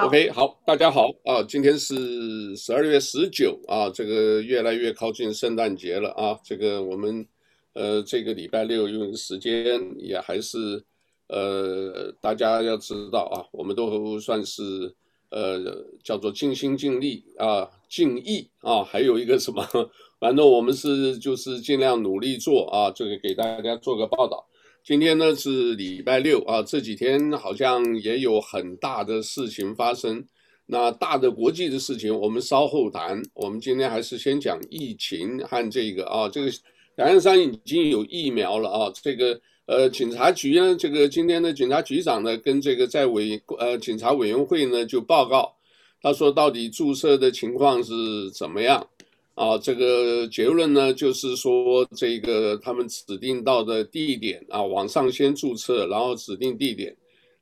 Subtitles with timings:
[0.00, 7.26] OK，好，大家好啊，今天是十二月十九啊，这个越来越靠近圣诞节了啊，这个我们
[7.72, 10.84] 呃这个礼拜六用时间也还是
[11.28, 14.94] 呃大家要知道啊，我们都算是
[15.30, 19.66] 呃叫做尽心尽力啊，尽意啊，还有一个什么，
[20.20, 24.47] 反正我们是就是尽量努力做啊，这个给大家做个报道。
[24.88, 30.24] 今天呢是礼拜六啊，这几天好像也有很大的事情发生。
[30.64, 33.22] 那大的国际的事情我们稍后谈。
[33.34, 36.50] 我们今天还是先讲疫情和这个啊，这个
[36.96, 38.90] 两岸三已经有疫苗了啊。
[39.02, 45.54] 这个呃，警察局呢，这个今天的警察局长呢，跟这个在委呃警察委员会呢就报告，
[46.00, 47.92] 他说到底注射的情况是
[48.30, 48.88] 怎么样。
[49.38, 56.96] 啊，这个结论呢，就是说，这个他们指定到的地点啊，网上先注册，然后指定地点，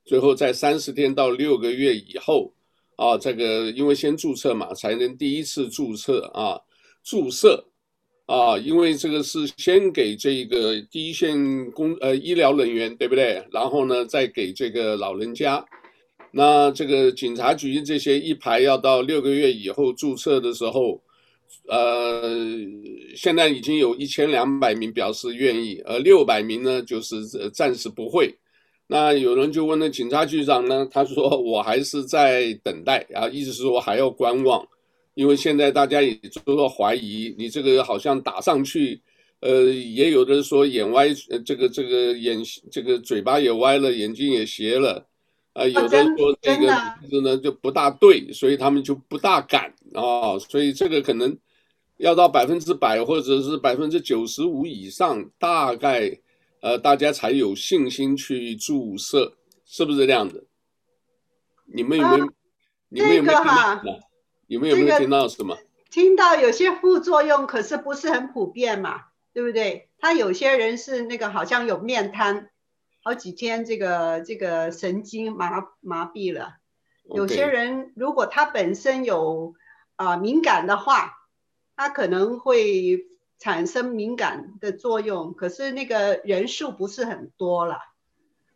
[0.05, 2.53] 最后在三十天到六个月以后，
[2.97, 6.61] 啊，这个因为先注册嘛，才能第一次注册啊，
[7.03, 7.67] 注射，
[8.27, 13.43] 啊，因为这个是先给这个第一线工呃医疗人员，对不对？
[13.51, 15.65] 然后呢，再给这个老人家，
[16.31, 21.01] 那这个警察局这些一排要到六个月以后注册的时候。
[21.69, 22.23] 呃，
[23.17, 28.35] 现在已经有一千两百名表示愿意，而六百名呢，就是暂时不会。
[28.89, 34.65] 那有人就问了警察局长呢，他说我还是在等待啊，意思是说还要观望，
[35.15, 39.01] 因为现在大家也都在怀疑你这个好像打上去，
[39.41, 41.09] 呃，也有的人说眼歪，
[41.45, 42.39] 这个这个眼
[42.71, 45.05] 这个嘴巴也歪了，眼睛也斜了，
[45.53, 46.67] 啊、呃，有的人说这个
[47.01, 51.37] 名字呢就不大对，所以他们就不大敢啊，所以这个可能。
[51.99, 56.21] 要到百分之百或者是百分之九十五以上，大概
[56.61, 60.45] 呃大家才有信心去注射，是不是这样的？
[61.65, 62.27] 你们有没有？
[62.27, 62.29] 啊、
[62.91, 63.83] 你们有没有听到？
[64.47, 65.57] 你们有没有听到什么？
[65.91, 69.89] 听到有些副作用，可是不是很普遍嘛，对不对？
[69.99, 72.51] 他有些人是那个好像有面瘫，
[73.03, 76.57] 好几天这个这个神经麻麻痹了。
[77.05, 79.55] 有些人如果他本身有
[79.97, 81.15] 啊、呃、敏感的话。
[81.79, 83.05] 它可能会
[83.39, 87.77] 产生敏感的作用，可是那个人数不是很多了，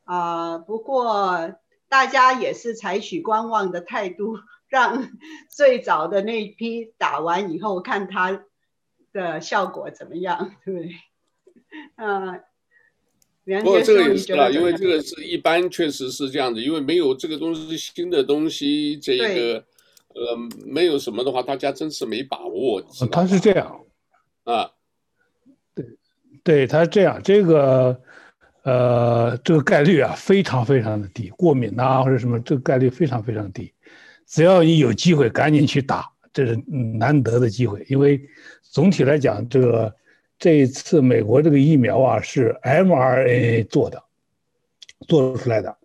[0.05, 1.55] 啊、呃，不过
[1.91, 5.11] 大家也是采取观望的态度，让
[5.51, 8.43] 最早的那一批打完以后，看它
[9.13, 10.95] 的效果怎么样，对不对？
[11.97, 12.43] 嗯，
[13.63, 19.67] 不过这个也是啦，因为这个是一般确实是这样子，因为没有这个东西新的东西，这个。
[20.15, 22.83] 呃，没有什么的话，大家真是没把握。
[23.13, 23.81] 他是这样，
[24.45, 24.71] 啊，
[25.75, 25.87] 对，
[26.43, 28.01] 对，他是这样，这个，
[28.65, 33.73] 呃，这个概率啊，非常非常的低，过敏呐、啊、或者什么，这个概率非常非常低。
[34.27, 37.87] 只要你有机会，赶紧去打，这是难得的机会。
[37.89, 38.21] 因为
[38.63, 39.95] 总体来讲，这个
[40.39, 44.03] 这一次美国这个疫苗啊，是 mRNA 做的，
[45.07, 45.77] 做出来的，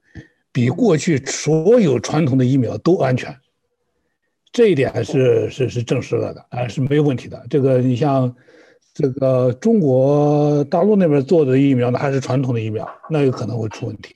[0.52, 3.36] 比过去所有传统的疫苗都安全。
[4.56, 7.46] 这一点是是是证实了的，啊，是没有问题的。
[7.50, 8.34] 这个你像
[8.94, 14.16] 这个中国大陆那边做的疫苗呢，还是传统的疫苗，那有可能会出问题。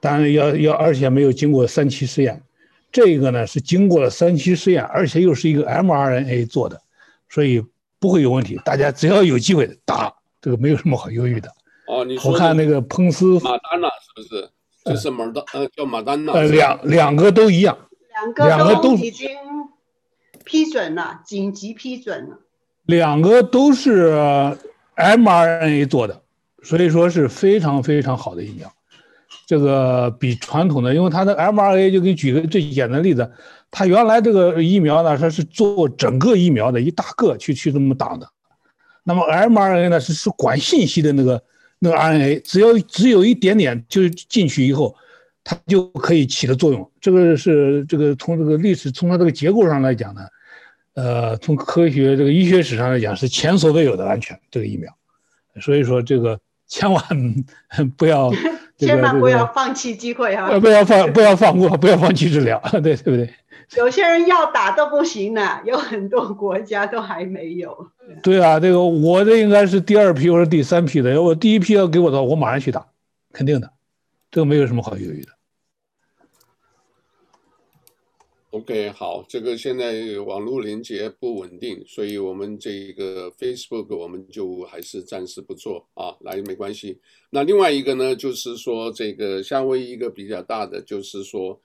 [0.00, 2.42] 当然要要，而且没有经过三期试验，
[2.90, 6.82] 这个呢是经过了三期试验，而且又是一个 mRNA 做的，
[7.30, 7.64] 所以
[8.00, 8.60] 不会有问题。
[8.64, 11.48] 大家只要有机会打，这个没有什么好犹豫的。
[11.86, 14.50] 哦，你说我看那个彭斯，马丹娜是不是？
[14.84, 16.32] 就是马丹，呃，叫马丹娜。
[16.32, 17.78] 呃，两两个都一样，
[18.46, 19.30] 两个都已经。
[20.44, 22.40] 批准了，紧急批准了。
[22.86, 24.12] 两个都是
[24.96, 26.20] mRNA 做的，
[26.64, 28.68] 所以说是非常非常好的疫苗。
[29.46, 33.30] 这个比传统的，因为它的 mRNA 就给你举个最简单的例子，
[33.70, 38.28] 它原来这个疫苗呢，它是做整个疫苗的一大个去去这么打的。
[39.04, 41.40] 那么 mRNA 呢是是管信息的那个
[41.78, 44.96] 那个 RNA，只要只有一点点就进去以后。
[45.44, 50.20] 它就可以起的作用，这个是这个从这个历史从它这个结构上来讲呢，
[50.94, 54.92] 呃，从科学这个医学史上来讲是前所未有的安全这个疫苗，
[55.60, 57.04] 所以说这个千万
[57.96, 58.30] 不要、
[58.78, 63.28] 千万不要放弃机会哈、啊，不要放不要放过，不要放弃治疗， 对对不对？
[63.76, 67.74] 有些人要打都不行呢，有很多国家都还没有。
[68.22, 72.86] 对啊，这个我这应该是第二批或者第三批的，要我第一批要给我的话，我马上去打，
[73.32, 73.70] 肯定的。
[74.32, 75.30] 这个没有什么好犹豫的。
[78.50, 86.98] OK，好，这个现在网络连接不稳定，所以我们这个 Facebook 我们就还是暂时不做啊，来没关系。
[87.30, 91.58] 那另外一个呢，就是说这个夏威夷一个比较大的，就是说，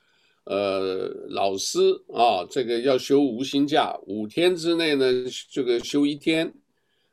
[0.43, 1.79] 呃，老师
[2.13, 5.05] 啊，这个要休无薪假，五天之内呢，
[5.51, 6.53] 这个休一天，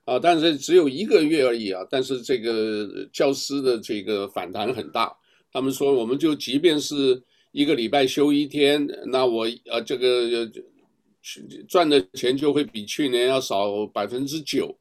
[0.05, 1.85] 啊，但是只有一个月而已啊。
[1.91, 5.13] 但是这个教师的这个反弹很大，
[5.55, 7.23] 他们说，我们就即便是
[7.53, 10.47] 一个礼拜休一天，那我呃这个
[11.67, 14.77] 赚的钱就会比去年要少百分之九。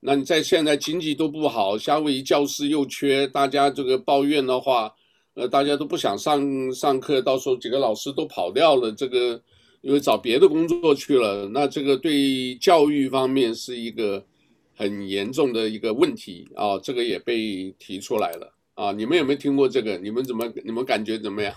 [0.00, 4.92] 那你在现在经济都不好，夏威夷教师又缺，大家这个抱怨的话。
[5.38, 9.38] 呃，大家都不想上上课，到时候几个老师都跑掉了，这个
[9.82, 14.24] 因为找别的工作去了，那这个对教育方面是一个
[14.74, 18.92] 很严重的一个问题啊，这个也被提出来了啊。
[18.92, 19.98] 你们有没有听过这个？
[19.98, 21.52] 你们怎么你们感觉怎么样？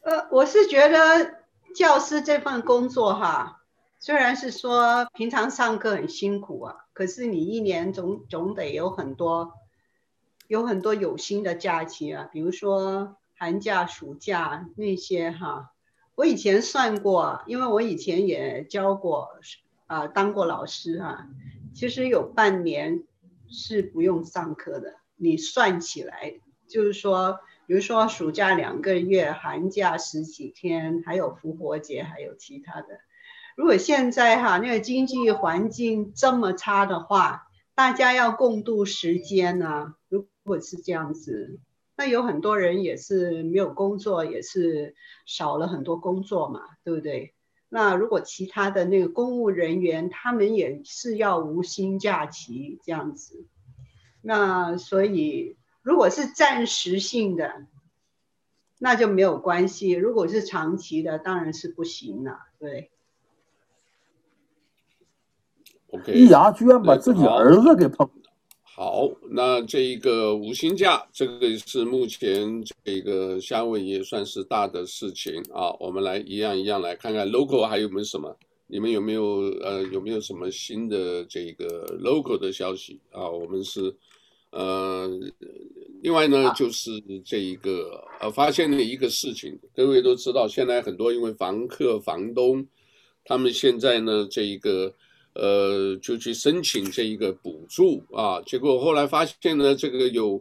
[0.00, 1.42] 呃，我是觉得
[1.74, 3.62] 教师这份工作哈，
[3.98, 9.52] 虽然是说平常上课很辛苦啊，可是你一年总总得有很多。
[10.46, 15.72] 有很多有薪的假期啊，比如说寒假、暑假那些哈。
[16.16, 19.30] 我以前算过，因为我以前也教过
[19.86, 21.26] 啊、当过老师哈。
[21.72, 23.04] 其实有半年
[23.48, 26.34] 是不用上课的，你算起来
[26.68, 33.00] 就是说，比如说暑假两个月，寒假十几天，还有复活节，还有其他的。
[33.56, 39.94] 如果现在哈那个经济环境这么差的话，大家要共度时间呢。
[40.08, 41.60] 如果是这样子，
[41.96, 44.94] 那有很多人也是没有工作，也是
[45.24, 47.34] 少了很多工作嘛，对不对？
[47.68, 53.46] 那如果其他的那个公务人员，他们也是要无薪假期这样子，
[54.26, 57.66] 那所以如果是暂时性的，
[58.78, 62.90] 那就没有关系；如果是长期的，当然是不行了，对。
[65.88, 68.12] OK，易牙居然把自己儿子给碰了。
[68.62, 75.70] 好，那这一个五星假，这个是目前这个夏威夷也算是大的事情啊。
[75.78, 78.34] 我们来一样一样来看看 local 还有没有什么？
[78.66, 79.22] 你们有没有
[79.62, 83.28] 呃有没有什么新的这个 local 的消息啊？
[83.28, 83.94] 我们是
[84.54, 85.10] 呃，
[86.02, 86.90] 另外呢就是
[87.24, 92.66] 这一个呃发现了一个事情，各位都知道，现在很多因为房客房东
[93.24, 94.94] 他们现在呢这一个。
[95.36, 100.40] 呃，就去申请这一个补助啊，结果后来发现呢，这个有，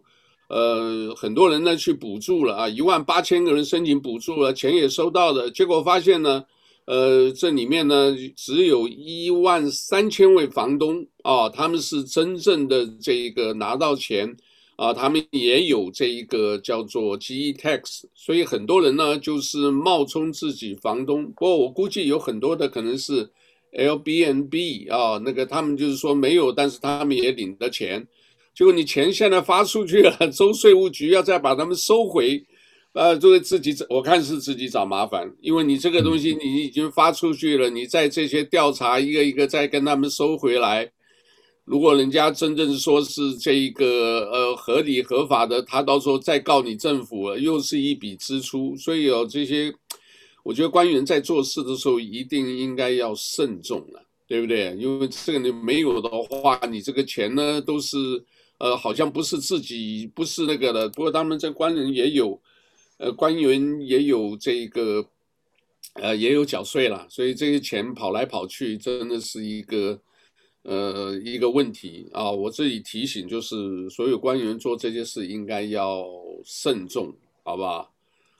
[0.49, 6.45] 呃，很多人呢去补助了啊，一万八千个人申请补助了，钱也收到了，结果发现呢，
[6.85, 14.35] 呃，这里面呢只有一万三千位房东啊，他们是真正的这一个拿到钱
[14.75, 23.31] 啊，他们也有这一个叫做 GE tax，所以很多人呢就是冒充自己房东，不过我估计有很多的可能是。
[23.75, 28.07] LBNB 啊，那个他们就是说没有，但是他们也领的钱，
[28.53, 32.45] 结果你钱现在发出去了， 州税务局要再把他们收回，
[32.93, 40.91] 呃，就会自己找，我看是自己找麻烦，因为你这个东西你已经发出去了，你在这些调查一个一个再跟他们收回来，
[41.65, 49.73] 如果人家真正说是这一个呃合理合法的，他到时候再告你政府，又是一笔支出，所以有这些。
[50.43, 54.75] 我觉得官员在做事的时候一定应该要慎重了，对不对？
[54.77, 57.97] 因为这个你没有的话，你这个钱呢都是，
[58.57, 60.89] 呃，好像不是自己，不是那个的。
[60.89, 62.37] 不过他们这官人也有，
[62.97, 65.05] 呃，官员也有这个，
[65.95, 69.99] 呃，也有缴税了，所以这些钱跑来跑去，真的是一个，
[70.61, 72.31] 呃，一个问题啊。
[72.31, 76.05] 我这里提醒就是，所有官员做这些事应该要
[76.45, 77.91] 慎重，好不好？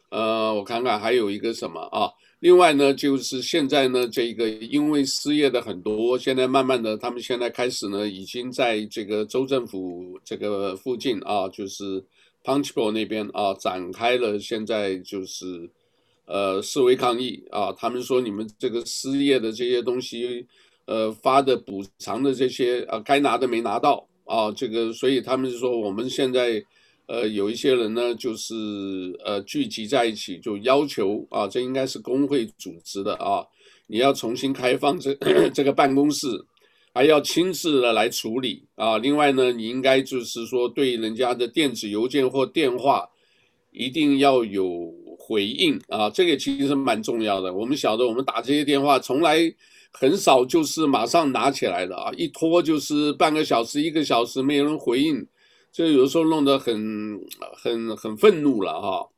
[0.10, 2.12] 呃，我看看还有一个什么啊？
[2.40, 12.04] 另外呢，就是现在呢，这个因为失业的很多，现在慢慢的，他们现在开始呢，已经在这个州政府这个附近啊，就是
[12.44, 15.70] Punchbowl 那边啊，展开了现在就是
[16.26, 17.72] 呃示威抗议啊。
[17.72, 20.46] 他们说你们这个失业的这些东西，
[20.86, 26.64] 呃发的补偿的这些啊，该拿的没拿到啊，这个所以他们就说我们现在。
[27.06, 28.56] 呃，有一些人呢，就是
[29.26, 33.46] 呃聚集在一起，就要求啊，这应该是工会组织的啊，
[33.88, 35.14] 你要重新开放这
[35.54, 36.28] 这个办公室，
[36.94, 38.98] 还要亲自的来处理啊。
[38.98, 43.10] 另外呢，你应该就是说对人家的电子邮件或电话
[43.72, 47.54] 一定要有回应啊，这个其实是蛮重要的。
[47.54, 49.40] 我们晓得，我们打这些电话从来
[49.92, 55.26] 很少就是马上拿起来的啊，一拖就是半个小时、一个小时没有人回应。
[55.72, 57.20] 这有时候弄得很
[57.56, 59.10] 很很愤怒了哈。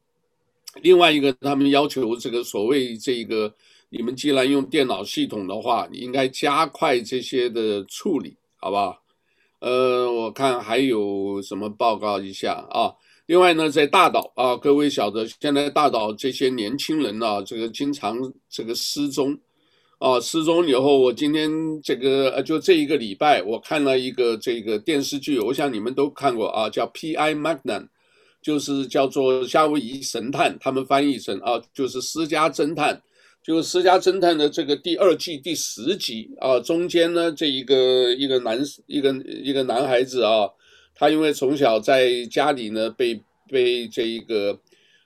[0.81, 3.53] 另外一个，他们要求这个所谓这个，
[3.89, 9.01] 你们既然用电脑系统的话，你应该加快这些的处理，好不好？
[9.59, 12.93] 呃，我看还有什么报告一下啊？
[13.25, 18.15] 另外呢，在大岛啊，各位晓得，现在大岛这些年轻人啊，这个经常
[18.47, 19.35] 这个失踪，
[19.97, 21.49] 啊，失踪以后，我今天
[21.81, 27.33] 这个呃，就这一个礼拜，我看了一个这个电视剧，我想你们都看过啊，叫 P.I.
[27.33, 27.87] Magnan，
[28.43, 33.01] 就是叫做夏威夷神探，他们翻译成啊，就是私家侦探，
[33.45, 40.49] 就是私家侦探的这个第二季第十集啊，中间呢，这一个一个男一个一个男孩子啊。
[40.95, 44.57] 他因为从小在家里呢，被被这一个，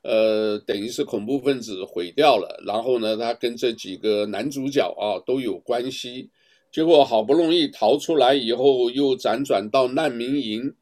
[0.04, 2.64] 呃，等于是恐怖分子毁掉了。
[2.66, 6.30] 然后呢，他跟这几个男主角啊都有关系。
[6.72, 10.74] 结果好不容易逃出来以后，又辗转到难民营，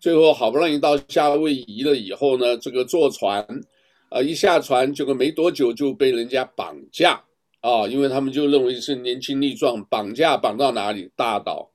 [0.00, 3.44] 最后好不容易到夏威夷了以后呢，这个坐船，
[4.12, 7.22] 啊，一下船结果没多久就被人家绑架
[7.60, 11.10] 啊，因为他们就认为是年轻力壮，绑架绑到哪里？
[11.16, 11.70] 大岛。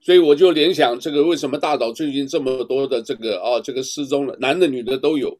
[0.00, 5.38] 所以我就联想，这个为什么大岛最近这么多的这个哦，这个失踪了，男的女的都有，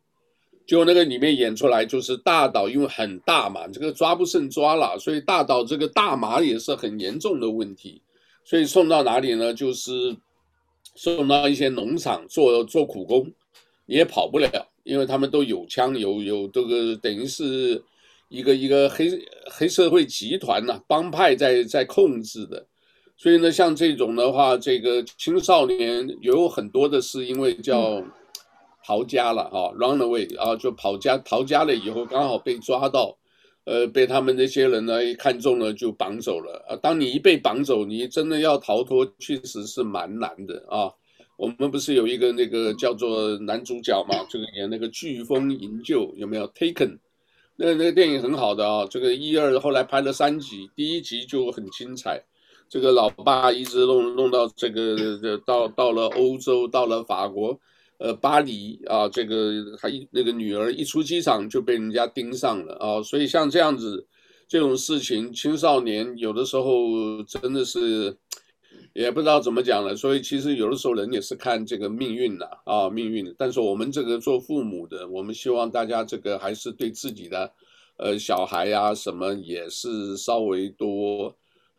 [0.64, 8.00] 就那个里面演出来就是大岛，因为很大嘛，这个抓不胜抓了，所以大岛这个大麻也是很严重的问题，
[8.44, 9.52] 所以送到哪里呢？
[9.52, 10.16] 就是
[10.94, 13.28] 送到一些农场做做苦工，
[13.86, 17.82] 也跑不了，因为他们都有枪有有这个等于是
[18.28, 19.10] 一个一个黑
[19.50, 22.66] 黑社会集团呐、啊，帮派在在控制的。
[23.16, 28.02] 所以呢，像这种的话，这个青少年有很多的是因为叫
[28.84, 33.16] 逃家了啊，run away 啊，就跑家逃家了以后刚好被抓到，
[33.64, 36.74] 呃，被他们那些人呢一看中了就绑走了啊。
[36.74, 40.90] 当你一被绑走，你真的要逃脱，确实是蛮难的啊。
[41.42, 46.98] 我们不是有一个那个叫做男主角嘛，这个演那个飓风营救有没有？Taken，
[47.56, 52.22] 那个那个电影很好的啊，这个一二后来拍了三集，第一集就很精彩。
[52.68, 57.58] 这个老爸一直弄弄到这个到到了欧洲，到了法国，
[57.98, 64.06] 呃，巴黎啊，这个他一那个女儿一出机场就被人家盯上了啊，所以像这样子
[64.46, 68.16] 这种事情，青少年有的时候真的是
[68.92, 73.34] 也不知道怎么讲了，所以其实有的时候人也是看这个命运的啊，命运。
[73.38, 77.52] 但是我们这个做父母的，我们希望大家这个还是对自己的
[77.96, 81.34] 呃小孩呀什么也是稍微多。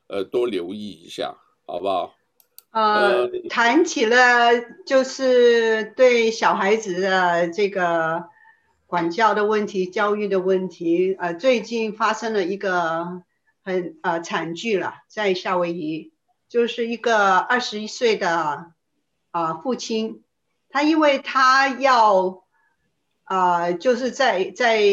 [0.07, 1.33] 呃，多留意一下，
[1.65, 2.13] 好不好？
[2.71, 4.51] 呃，谈起了
[4.85, 8.25] 就是对小孩子的这个
[8.85, 11.15] 管教的问题、教育的问题。
[11.17, 13.23] 呃，最近发生了一个
[13.63, 16.11] 很呃惨剧了，在夏威夷，
[16.53, 18.73] 就是一个二十一岁的
[19.31, 20.23] 啊、父亲，
[20.69, 22.43] 他因为他要
[23.23, 24.83] 啊、就是在在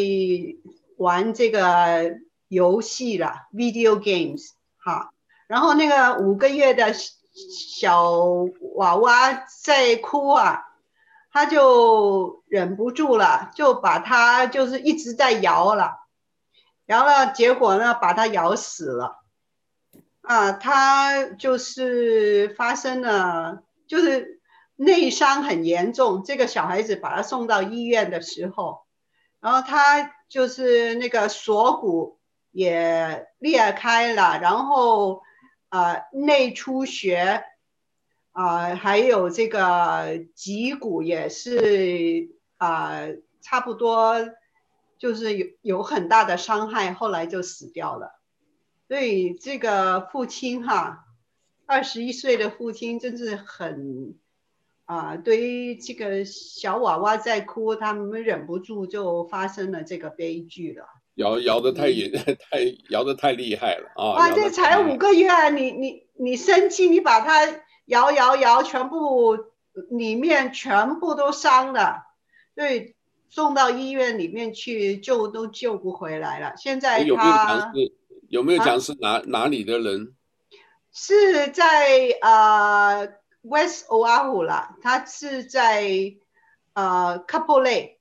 [0.97, 2.17] 玩这个
[2.49, 4.53] 游戏了，video games。
[4.79, 5.13] 哈，
[5.49, 8.15] 然后那个五个月的小
[8.77, 10.63] 娃娃在哭啊，
[11.31, 15.99] 他就忍不住了，就把他就是一直在摇了，
[16.87, 19.20] 摇了，结果呢把他摇死了，
[20.31, 24.41] 啊，他就是发生了，就是
[24.77, 26.23] 内伤很严重。
[26.23, 28.83] 这个小孩子把他送到医院的时候，
[29.41, 32.19] 然后他就是那个锁骨。
[32.53, 35.23] 也裂开了，然后
[35.69, 37.45] 呃内出血，
[38.33, 43.03] 啊、还有这个脊骨也是啊、
[43.41, 44.17] 差不多，
[44.99, 48.20] 就是有有很大的伤害，后来就死掉了。
[48.91, 51.05] 所以这个父亲哈，
[51.65, 54.17] 二十一岁的父亲真是很
[54.85, 60.87] 啊、呃，对于这个小娃娃在哭，他们忍不住就发生了这个悲剧了。
[61.15, 62.11] 摇摇的太严，
[62.51, 64.27] 太摇的太厉害了啊！
[64.27, 67.47] 啊，这才五个月，你你你生气，你把它
[67.85, 69.39] 摇摇摇，全部
[69.89, 72.07] 里面全部都伤了，
[72.57, 72.97] 对，
[73.29, 76.55] 送到医院里面去救都救不回来了。
[76.57, 77.23] 现在他有没
[78.31, 80.15] 有没有讲是哪、啊、哪里的人？
[80.93, 83.09] 是在呃
[83.43, 86.15] West Oahu 啦，他是在
[86.73, 87.97] 呃 Kapolei，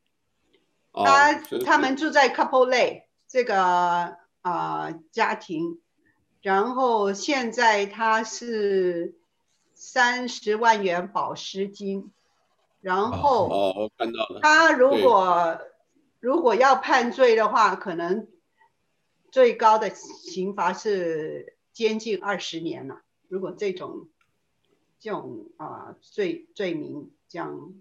[0.94, 3.04] 他、哦、他们住在 Kapolei。
[3.32, 5.80] 这个啊、呃、家庭，
[6.42, 9.14] 然后现在他是
[9.76, 12.12] 三十万元保释金，
[12.82, 14.40] 然后哦，我看到了。
[14.42, 15.60] 他如果
[16.20, 18.28] 如果要判罪的话，可能
[19.32, 23.02] 最高的刑罚是监禁二十年了。
[23.28, 24.08] 如果这种
[25.00, 27.74] 这种啊、呃、罪罪名这样。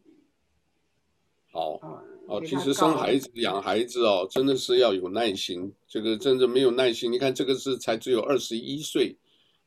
[1.51, 1.81] 好，
[2.27, 5.73] 哦，其实生孩子、养孩子哦，真的是要有耐心。
[5.89, 9.17] 这个真的没有耐心，你看这个是才只有二十一岁，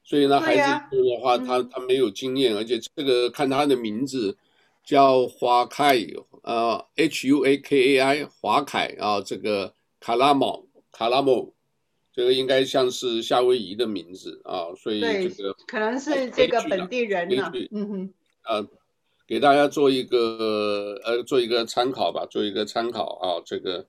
[0.03, 4.37] 所以呢，孩子的话，他他没有经验，而且这个看他的名字
[4.83, 5.97] 叫花凯
[6.43, 11.51] 呃，H U A K A I 华凯啊，这个卡拉莫卡拉莫，
[12.13, 18.13] 这个应该像是夏威夷的名字啊，所以这个可能是这个本地人呢，嗯哼，
[18.43, 18.67] 呃，
[19.27, 23.85] 给大家做一个呃做一个参考吧，做一个参考啊，这个。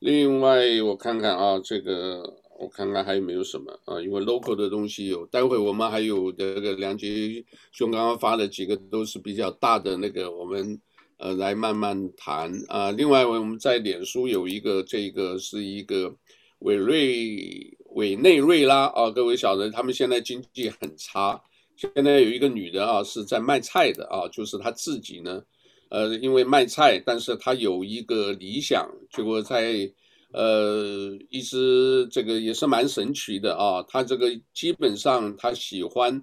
[0.00, 4.00] 另外我看看啊，这个我看看还有没有什么啊？
[4.00, 10.80] 因为 local 的东西有，待会我们还有这个梁杰兄刚刚发的几个都是比较大的那个，我们
[11.16, 12.92] 呃来慢慢谈啊。
[12.92, 16.14] 另外我们在脸书有一个，这个是一个
[16.60, 21.40] 委瑞委内瑞拉啊，各位晓得他们现在经济很差，
[21.76, 25.42] 现在有一个女的啊是在卖菜的啊，就是她自己呢。
[25.90, 29.90] 呃，因为卖菜，但是她有一个理想，结果在，
[30.34, 33.82] 呃，一直这个也是蛮神奇的啊。
[33.88, 36.22] 她这个基本上她喜欢，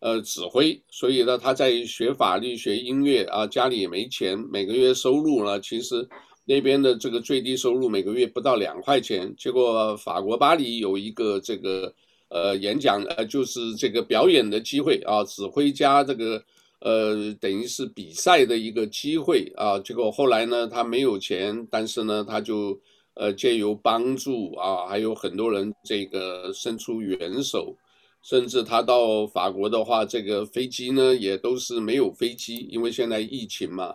[0.00, 6.06] 呃，指挥，所以呢，她在学法律、学音乐啊，家里也没钱，每个月收入呢，其实
[6.46, 9.34] 那边的这个最低收入每个月不到两块钱。
[9.36, 11.92] 结果法国巴黎有一个这个
[12.30, 16.42] 呃演讲，呃，就是这个表演的机会啊，指挥家这个。
[16.80, 22.78] 呃，等于是比赛的一个机会啊，结果后来呢，他没有钱，但是呢，他就
[23.14, 27.74] 呃借由帮助啊，还有很多人这个伸出援手，
[28.22, 33.94] 甚至他到法国的话，这个飞机呢也都是没有飞机，因为现在疫情嘛，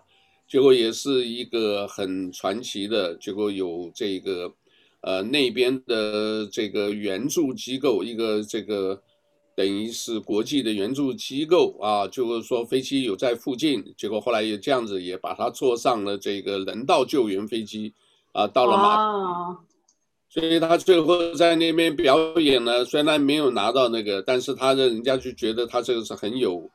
[0.52, 4.52] 结果也是一个很传奇的，结果有这个
[5.00, 9.02] 呃那边的这个援助机构，一个这个。
[9.54, 17.94] 等于是国际的援助机构啊，就是说飞机有在附近，结果后来也这样子也把它坐上了这个人道救援飞机
[18.32, 19.60] 啊，到了马，
[20.30, 26.68] 所以他最后在那边表演呢，虽然没有拿到那个，但是他的人家就觉得他这个是很有，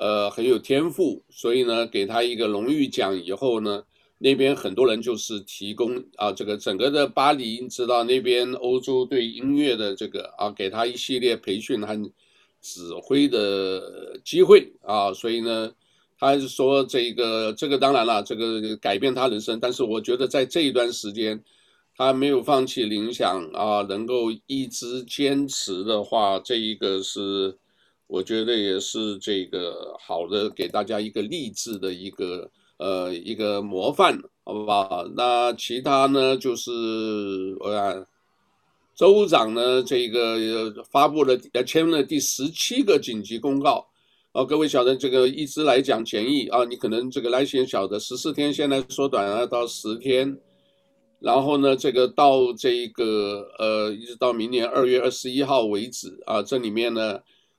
[0.00, 3.82] 呃，很有天赋，所以呢，给他一个荣誉奖以后呢，
[4.18, 12.12] 那边很多人就是提供啊，这个整个的巴黎，你知道那边欧洲对音乐的这个啊，给他一系列培训和
[12.60, 14.72] 指挥的机会。
[14.82, 15.72] 啊，所以呢，
[16.16, 21.42] 他是说这个这个当然了，这个改变他人生，但是我觉得在这一段时间，
[21.96, 27.58] 他没有放弃理想啊，能够一直坚持的话，这一个是
[28.08, 32.50] 我觉得也是这个好的，给大家一个励志的一个。
[32.80, 35.04] 呃，一个模范，好不好？
[35.16, 36.36] 那其他呢？
[36.36, 36.70] 就是
[37.58, 38.06] 我看
[38.94, 43.84] 州长呢，这个发布了呃签了第十七个紧急公告。
[44.30, 50.38] 哦，各位晓得这个一直来讲检疫啊，你可能这个来先晓得十四天，现在缩短了到十天。
[51.18, 57.18] 然后呢，这个到这个呃，一直到明年二月二十一号为止啊，这里面呢，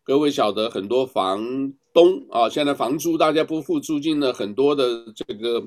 [0.10, 1.72] 各位晓得很多房。
[1.94, 5.64] 东啊，现在房租大家不付租金的很多的这个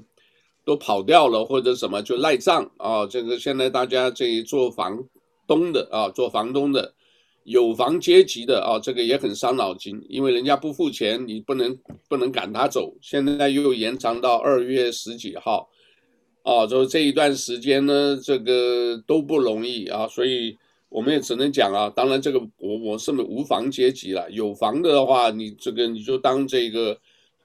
[0.65, 3.07] 都跑掉了，或者什么就赖账啊。
[3.07, 4.99] 这个现在大家这做房
[5.47, 6.93] 东的啊，做房东的
[7.45, 11.79] 有房阶级的啊，这个也很伤脑筋，因为人家不付钱，你不能
[12.09, 12.93] 不能赶他走。
[13.01, 15.69] 现在又延长到二月十几号，
[16.43, 20.59] 啊，就这一段时间呢，这个都不容易啊，所以。
[20.93, 26.99] 我们也只能讲啊，当然这个我我是无房阶级了，有房的话，你这个你就当这个，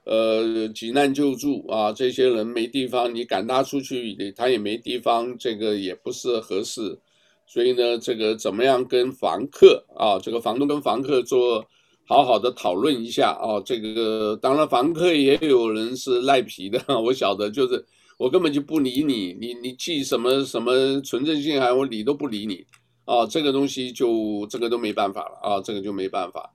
[0.04, 6.98] 呃，急难救助啊，这些人没地方，你赶他出去，他也没地方，这个也不是合适，
[7.46, 11.66] 所以呢，这个怎么样跟房客啊，这个房东跟房客做
[12.06, 17.82] 好好的讨论一下啊，这个当然房客也有人是赖皮的，我晓得，就是
[18.18, 22.66] 我根本就不理你，你你寄什么什么存证信函，我理都不理你。
[23.08, 26.52] 啊，这个东西就这个都没办法了啊，这个就没办法，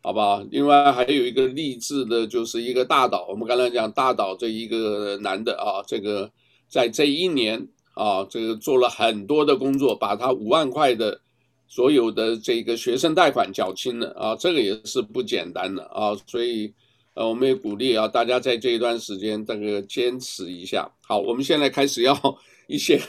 [0.00, 0.46] 好吧？
[0.48, 6.30] 另外还有一个励志的，就是一个大岛，我们刚才讲大岛这一个男的啊，这个
[6.68, 11.20] 在这一年啊，这个做了很多的工作，把他五万块的
[11.66, 16.72] 所有的这个学生贷款缴清了啊，这个也是不简单的啊，所以
[17.14, 20.88] 呃，我们也鼓励啊，大家在这一段时间这个坚持一下。
[21.08, 22.16] 好，我们现在开始要
[22.68, 23.00] 一些。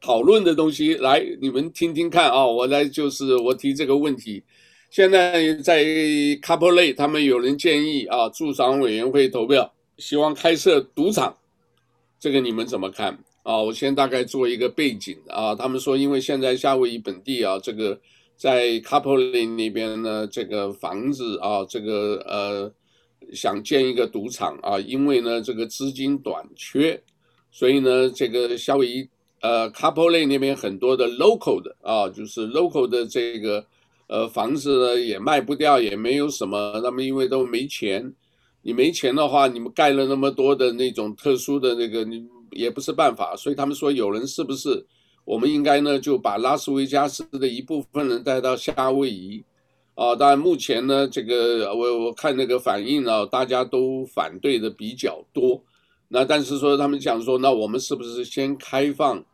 [0.00, 2.46] 讨论的东西来，你们听听看啊！
[2.46, 4.42] 我来就是我提这个问题。
[4.90, 5.84] 现在在
[6.40, 11.36] couple 他们有人建议啊，驻场委员会投票，希望开设赌场。
[12.20, 13.56] 这个你们怎么看啊？
[13.58, 15.54] 我先大概做一个背景啊。
[15.54, 17.98] 他们说，因为现在夏威夷本地啊，这个
[18.36, 22.72] 在 couple 里那边呢，这个房子啊，这个呃
[23.32, 27.02] 想建一个赌场啊，因为呢这个资金短缺，
[27.50, 29.08] 所以呢这个夏威夷。
[29.46, 33.64] 呃，Couple Lake 那边很多的 local 的啊，就是 local 的这个
[34.08, 38.12] 呃房子呢也卖不掉，也没有什么，那么因为都没钱，
[38.62, 44.84] 你没钱的话，你们盖了那么多的那种特殊的那个，你也不是办法，所以他们说有人是不是
[45.24, 49.44] 我们应该呢就把拉斯维加斯的一部分人带到夏威夷
[49.94, 50.16] 啊？
[50.16, 55.62] 当然目前呢这个我我看那个反应啊，大家都反对的比较多。
[56.08, 59.24] 那但是说他们讲说，那我们是不是先开放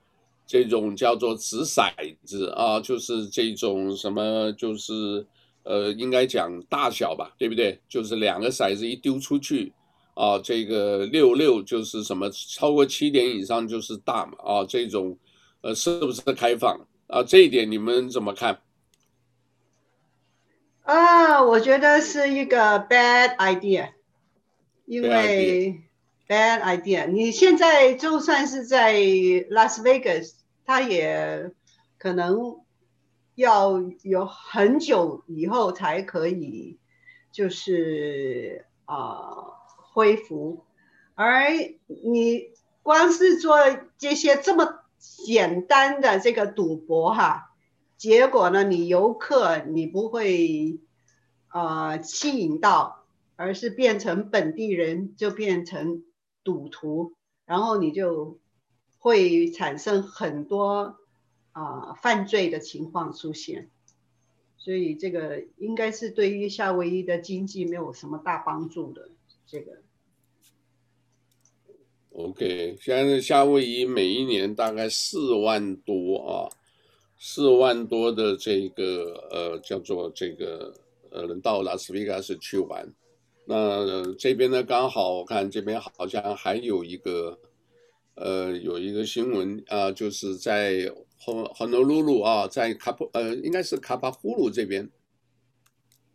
[0.53, 1.91] 这种叫做掷骰
[2.27, 2.79] 子啊？
[2.79, 5.27] 就是这种什么就是。
[5.65, 7.81] 呃，应该讲大小吧，对不对？
[7.89, 9.73] 就是两个骰子一丢出去，
[10.15, 15.17] 啊，这个六六就是什么，超过七点以上就是大嘛，啊，这种，
[15.61, 17.23] 呃，是不是开放啊？
[17.23, 18.61] 这一点你们怎么看？
[20.83, 23.91] 啊，我觉得是一个 bad idea，
[24.85, 25.81] 因为
[26.27, 29.01] bad idea，, 你现在就算是在
[29.49, 29.81] 拉斯
[30.67, 31.53] 维加斯，它也
[31.99, 32.61] 可能。
[33.35, 36.79] 要有很久以后才可以，
[37.33, 39.25] 就是啊、
[39.95, 40.67] 恢复，
[41.15, 41.47] 而
[41.87, 42.51] 你
[42.83, 43.57] 光是做
[43.97, 47.55] 这些这么简单的这个赌博哈，
[47.97, 50.79] 结果呢，你游客你不会
[51.49, 56.05] 啊、吸引到，而是变成本地人就变成
[56.45, 57.15] 赌徒，
[57.47, 58.39] 然后你就
[59.03, 60.97] 会产生很多。
[61.55, 63.69] 啊、犯罪的情况出现，
[64.57, 69.11] 所以这个应该是对于夏威夷的经济没有什么大帮助的。
[69.47, 69.73] 这个
[72.15, 76.49] ，OK，现在夏威夷每一年大概四万多啊，
[77.19, 80.73] 四万多的这个呃叫做这个
[81.11, 82.91] 呃人到拉斯维加斯去玩，
[83.45, 87.39] 那、这边呢刚好我看这边好像还有一个
[88.15, 90.93] 呃有一个新闻啊、就是在。
[91.25, 94.91] 很很多露露啊，在卡普呃，应该是卡帕呼鲁这边，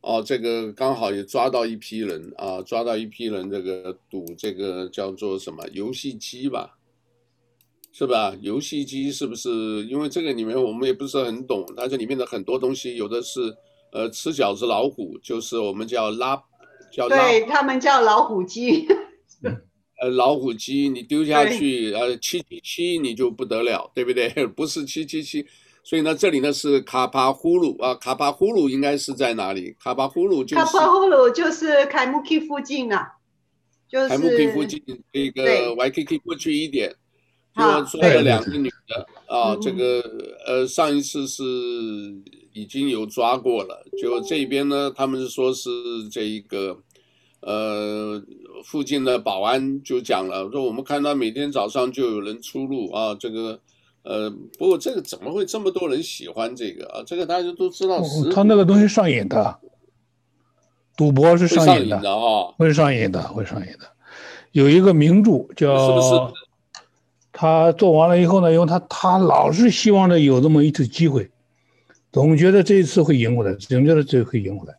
[0.02, 6.78] 哦，这个刚好也抓到一批人啊，抓到一批人，这个赌这个叫做什么游戏机吧，
[7.94, 8.36] 是吧？
[8.42, 9.50] 游戏机是不是？
[9.86, 13.56] 因为这个里面我们也不是很懂，它这里面的很多东西，有的是
[13.94, 16.44] 呃吃饺子老虎，就是我们叫拉，
[16.92, 18.86] 叫拉，对他们叫老虎机。
[20.00, 24.30] 呃，老虎机你丢下去，呃，七七七你就不得了，对不对？
[24.56, 25.44] 不是七七七，
[25.84, 29.76] 所以呢，这里呢是卡帕呼鲁啊，卡帕呼鲁应该是在哪里？
[29.80, 33.08] 卡帕呼鲁就是卡帕呼鲁就是凯木基附近啊，
[33.90, 34.80] 就是凯木基附近
[35.12, 36.94] 这个 Waikiki 过去一点，
[37.56, 40.04] 就说了两个女的啊，这个
[40.46, 41.44] 呃上一次是
[42.54, 45.70] 已经有抓过了，就这边呢，他们说是
[46.12, 46.84] 这一个。
[47.40, 48.20] 呃，
[48.64, 53.60] 附近的保安就讲了，说我们看到每天早上就有人出入啊，这个，
[54.04, 57.04] 呃，不过这个怎么会这么多人喜欢这个啊？
[57.06, 58.02] 这个大家都知道，
[58.34, 59.60] 他那个东西上瘾的，
[60.96, 63.88] 赌博是上瘾的啊，会上瘾的，会上瘾的。
[64.52, 66.34] 有一个名著叫，是不是？
[67.32, 71.30] 他做完了以后呢，因为他他老是希望着有这么一次机会，
[72.12, 74.77] 总觉得这一次会赢回来，总觉得这次会赢回来。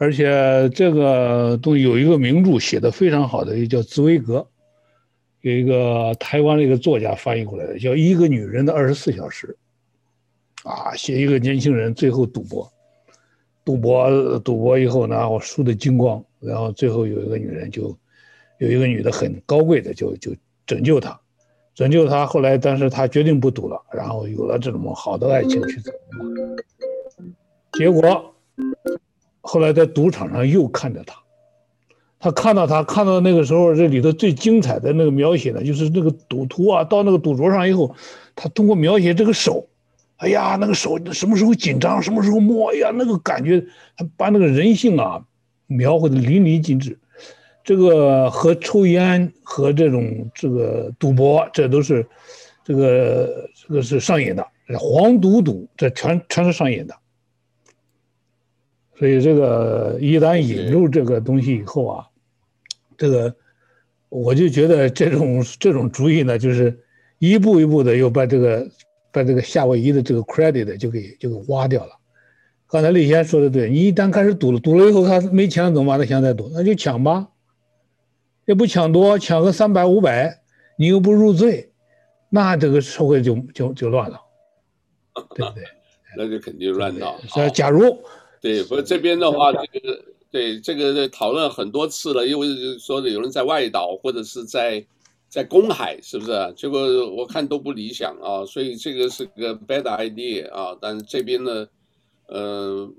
[0.00, 4.46] 而且这个都有一个名著写的非常好的，也叫茨威格，
[5.42, 9.54] 有一个台湾的一个作家翻译过来的，叫《一个女人的二十四小时》，
[10.70, 12.66] 啊，写一个年轻人最后赌博，
[13.62, 17.94] 赌博赌博以后呢，我输得精光，然后最后有一个女人就，
[18.58, 20.34] 有一个女的很高贵的就就
[20.64, 21.20] 拯救他，
[21.74, 25.92] 拯救他，后来但是他决定不赌了，然后有了这种好的爱情去走，
[27.74, 28.34] 结果。
[29.40, 31.14] 后来在赌场上又看着他，
[32.18, 37.94] 他看到他看到那个时候这里头最精彩的那个描写呢，就是那个赌徒啊到那个赌桌上以后，
[38.36, 39.66] 他通过描写这个手，
[40.16, 43.64] 哎呀那个手什么时候紧张什么时候摸，哎呀那个感觉，
[43.96, 45.24] 他把那个人性啊
[45.66, 46.98] 描绘的淋漓尽致。
[47.62, 52.04] 这个和抽烟和这种这个赌博，这都是
[52.64, 54.44] 这个这个是上瘾的，
[54.78, 56.94] 黄赌毒这全全是上瘾的。
[59.00, 62.06] 所以这个一旦引入这个东西以后啊，
[62.98, 63.34] 这个
[64.10, 66.78] 我就觉得这种这种主意呢，就是
[67.18, 68.70] 一步一步的又把这个
[69.10, 71.92] 把这个夏威夷的这个 credit 就给就给挖掉了。
[72.68, 75.98] 刚才李先说的对，你一旦开始赌了，赌了以后他没钱了怎么办？
[75.98, 77.26] 他想再赌，那就抢吧，
[78.44, 80.42] 也不抢多，抢个三百五百，
[80.76, 81.72] 你又不入罪，
[82.28, 84.20] 那这个社会就就就乱了，
[85.34, 85.64] 对不对？
[86.18, 87.18] 那就肯定乱了。
[87.28, 87.98] 所以假如。
[88.40, 94.84] 对，不过这边的话，这个对这个讨论很多次了，因为说的有人在外岛或者是在
[95.28, 96.54] 在公海，是不是？
[96.56, 96.80] 结果
[97.14, 100.76] 我看都不理想啊，所以这个是个 bad idea 啊。
[100.80, 101.68] 但是这边呢，
[102.28, 102.90] 呃，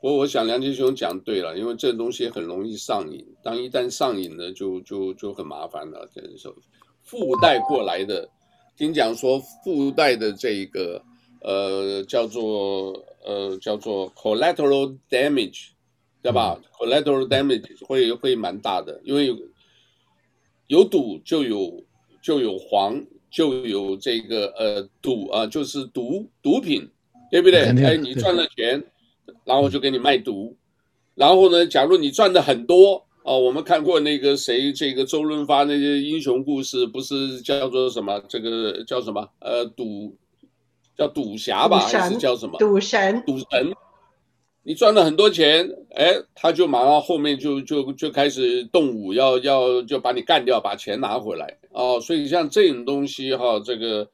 [0.00, 6.08] 不过我想梁吉雄讲对了，因为这东西很容易上瘾，当一旦上瘾了就，就就就很麻烦了。
[6.12, 6.54] 这时候
[7.02, 8.28] 附带过来的，
[8.76, 11.00] 听讲说附带的这个
[11.40, 12.92] 呃叫做
[13.26, 15.68] 呃叫做 collateral damage，
[16.22, 16.58] 对吧？
[16.58, 19.36] 嗯，collateral damage 会会蛮大的，因为有
[20.68, 21.84] 有赌就有
[22.22, 26.88] 就有黄，就有这个呃赌啊，就是毒毒品，
[27.30, 27.60] 对不对？
[27.84, 28.82] 哎，你赚了钱，
[29.44, 30.56] 然后就给你卖毒，
[31.14, 33.04] 然后呢，假如你赚的很多。
[33.28, 38.22] 哦，我们看过那个谁，这个周润发那些英雄故事，不是叫做什么？
[38.28, 39.28] 这个叫什么？
[39.40, 40.16] 呃，赌
[40.96, 42.58] 叫赌侠吧，还是叫什么？
[42.58, 43.22] 赌神。
[43.26, 43.72] 赌神。
[44.62, 51.56] 你赚了很多钱，哎，他就马上后面就就就开始动武，要要就把你干掉，把钱拿回来。
[51.70, 54.08] 哦，所以像这种东西哈，这个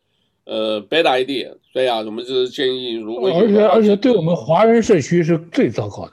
[0.44, 1.56] 呃，bad idea。
[1.72, 6.12] 对啊，我们就是建议，如果而且而且对我们华人社区是最糟糕的。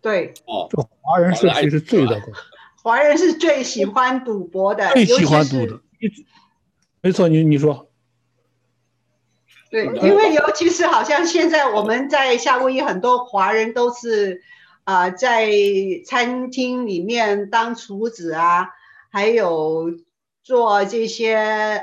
[0.00, 2.32] 对，哦，这华人社区是最糟糕的。
[2.84, 5.80] 华人是最喜欢赌博的，最喜欢赌的。
[7.00, 7.88] 没错，你你说。
[9.72, 14.42] 对，因为尤其是好像现在我们在夏威夷，很多华人都是
[14.84, 15.50] 啊、呃，在
[16.04, 18.68] 餐厅里面当厨子啊，
[19.10, 19.94] 还有
[20.42, 21.36] 做这些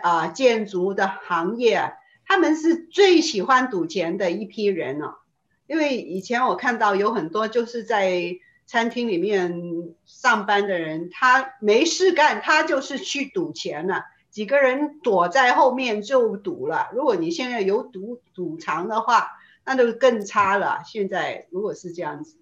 [0.04, 1.93] 啊、呃、建筑的行业，
[2.28, 5.15] 他们是最喜欢赌钱的一批人哦。
[5.65, 8.36] 因为以前我看到有很多就是在
[8.67, 9.63] 餐厅里面
[10.06, 14.04] 上班的人，他没事干，他就是去赌钱了。
[14.39, 16.88] 几个人躲在后面就赌了。
[16.93, 19.32] 如果你现在有赌赌场的话，
[19.65, 20.80] 那就更差了。
[20.86, 22.38] 现在如果是这样子，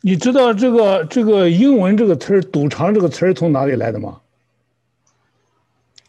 [0.00, 4.22] 你知道这个这个英文这个词儿“赌场”这个词儿从哪里来的吗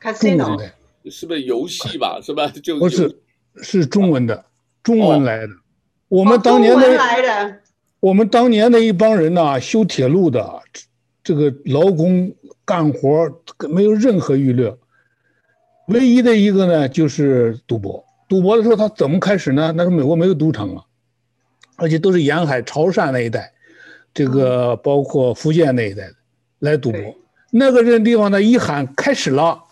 [0.02, 0.69] ？Casino
[1.12, 2.21] 是不是游戏吧？
[2.21, 2.47] 是吧？
[2.63, 3.19] 就不是，
[3.62, 4.45] 是中文的，
[4.84, 5.50] 中文来的。
[6.08, 7.60] 我们当年的，的
[8.00, 10.62] 我们当年的一帮人呐、啊，修铁路的，
[11.21, 12.34] 这个劳工
[12.67, 13.32] 干活
[13.69, 14.77] 没有任何娱乐，
[15.88, 18.03] 唯一的一个呢就是赌博。
[18.27, 19.71] 赌博的时候他怎么开始呢？
[19.77, 20.84] 那时候美国没有赌场啊，
[21.77, 23.53] 而且都是沿海潮汕那一带，
[24.13, 26.15] 这个包括福建那一带的
[26.60, 26.99] 来赌博。
[27.51, 29.63] 那个这地方呢，一喊开始了，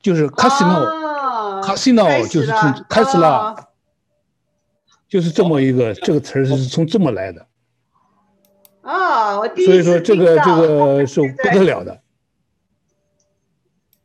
[0.00, 3.28] 就是 casino，casino、哦、就是从开始了。
[3.28, 3.68] 哦
[5.12, 7.46] 就是这么一个、哦、这个词儿是从这么来的，
[8.82, 12.00] 啊、哦，我第一所以说这个这个是不得了的，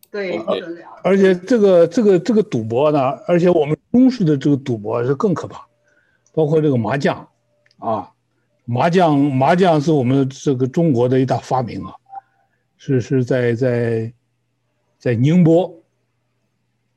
[0.09, 0.87] 对，不得了。
[1.03, 5.65] 而且这个这个这个赌博呢，而且我们中式的这个赌博是更可怕，
[6.33, 7.27] 包括这个麻将，
[7.79, 8.11] 啊，
[8.65, 11.93] 麻将麻将是我们这个中国的一大发明啊，
[12.77, 14.13] 是是在在
[14.97, 15.73] 在宁波，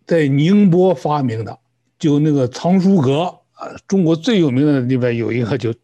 [0.06, 1.58] 在宁波发明的，
[1.98, 3.36] 就那个藏书阁。
[3.52, 5.74] 啊，中国最有名的地方有一个就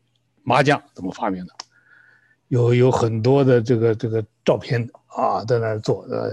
[0.43, 1.53] 麻将怎么发明的，
[2.49, 6.31] 有有很多的这个这个照片啊，在那儿做，呃，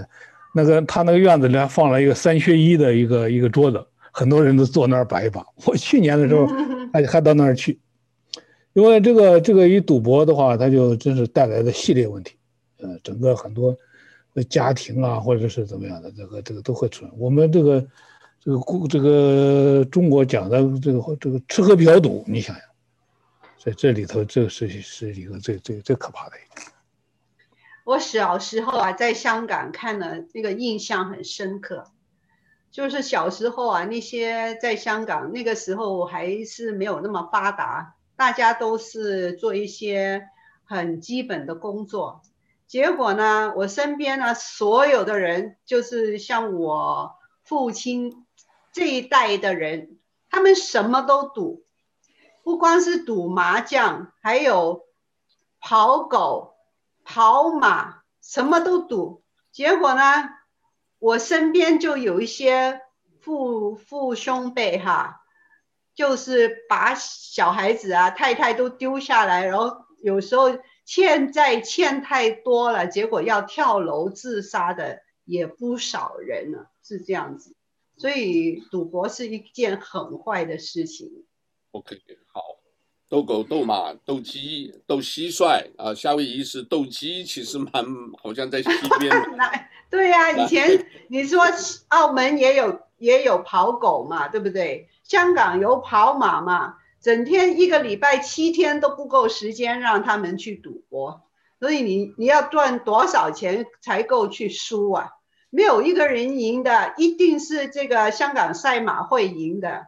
[0.54, 5.45] 那个他那个院子里还放了一个三缺一的一个一个桌子，很多人都坐那儿摆一把。
[5.65, 6.47] 我去年的时候
[6.93, 7.80] 还还到那儿去，
[8.73, 12.36] 因为这个这个一赌博的话，它就真是带来的系列问题，
[12.80, 13.76] 呃，整个很多
[14.49, 17.12] 家庭啊或者是怎么样的，这个这个都会出来。
[17.17, 17.86] 我们这个。
[18.45, 22.65] 这个故这个中国讲的这个这个吃喝嫖赌，你想想，
[23.63, 26.62] 在这里头，这个是是一个最最最可怕的一个。
[27.86, 31.86] 我小时候啊，在香港看了那个印象很深刻，
[32.71, 40.28] 就是小时候啊，那些在香港那个时候还是没有那么发达，大家都是做一些
[40.65, 42.21] 很基本的工作，
[42.67, 48.26] 结果呢，我身边呢所有的人就是像我父亲。
[48.73, 49.99] 这一代的人，
[50.32, 51.63] 他们什么都赌，
[52.43, 54.86] 不光是赌麻将，还有
[55.60, 56.56] 跑狗、
[57.03, 59.23] 跑马，什么都赌。
[59.51, 60.29] 结果呢，
[60.99, 62.82] 我身边就有一些
[63.21, 65.21] 父父兄辈哈，
[65.95, 77.56] 就是把小孩子啊、太太都丢下来，然后有时候欠债欠太多了，结果要跳楼自杀的也不少人呢，是这样子。
[77.95, 81.25] 所以赌博是一件很坏的事情。
[81.73, 81.97] OK，
[82.31, 82.41] 好，
[83.09, 87.83] 斗狗、斗马、斗鸡、斗蟋蟀啊，夏威夷是斗鸡，其实蛮
[88.21, 89.12] 好像在西边。
[89.89, 91.41] 对呀、啊，以前你说
[91.88, 94.88] 澳门也有也有跑狗嘛，对不对？
[95.03, 101.23] 香港有跑马嘛，整天一个礼拜七天都不够时间让他们去赌博，
[101.59, 105.09] 所以你你要赚多少钱才够去输啊？
[105.49, 109.88] 没有一个人赢的，一定是这个香港赛马会赢的。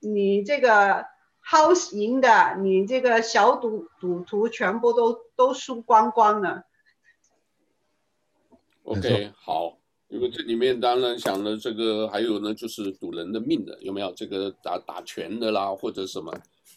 [0.00, 1.04] 你这个
[1.44, 6.64] house 赢的，你这个小赌赌徒全部都都输光光了。
[8.84, 16.32] OK，好，因为这里面当然想了这个，还有呢，就是赌人的命的，有没有这个打打拳的啦，或者什么，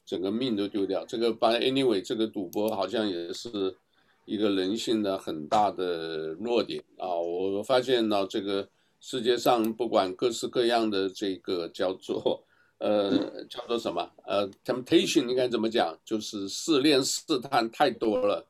[0.06, 1.06] 整个命都丢掉。
[1.06, 3.78] 这个反正 anyway，这个赌博好像也是
[4.26, 7.08] 一个人性的很大的弱点啊。
[7.16, 8.68] 我发现呢，这个
[9.00, 12.44] 世界上不管各式各样的这个叫做。
[12.82, 14.10] 呃，叫做什么？
[14.26, 15.96] 呃，temptation 应该怎么讲？
[16.04, 18.44] 就是试炼试探太多了，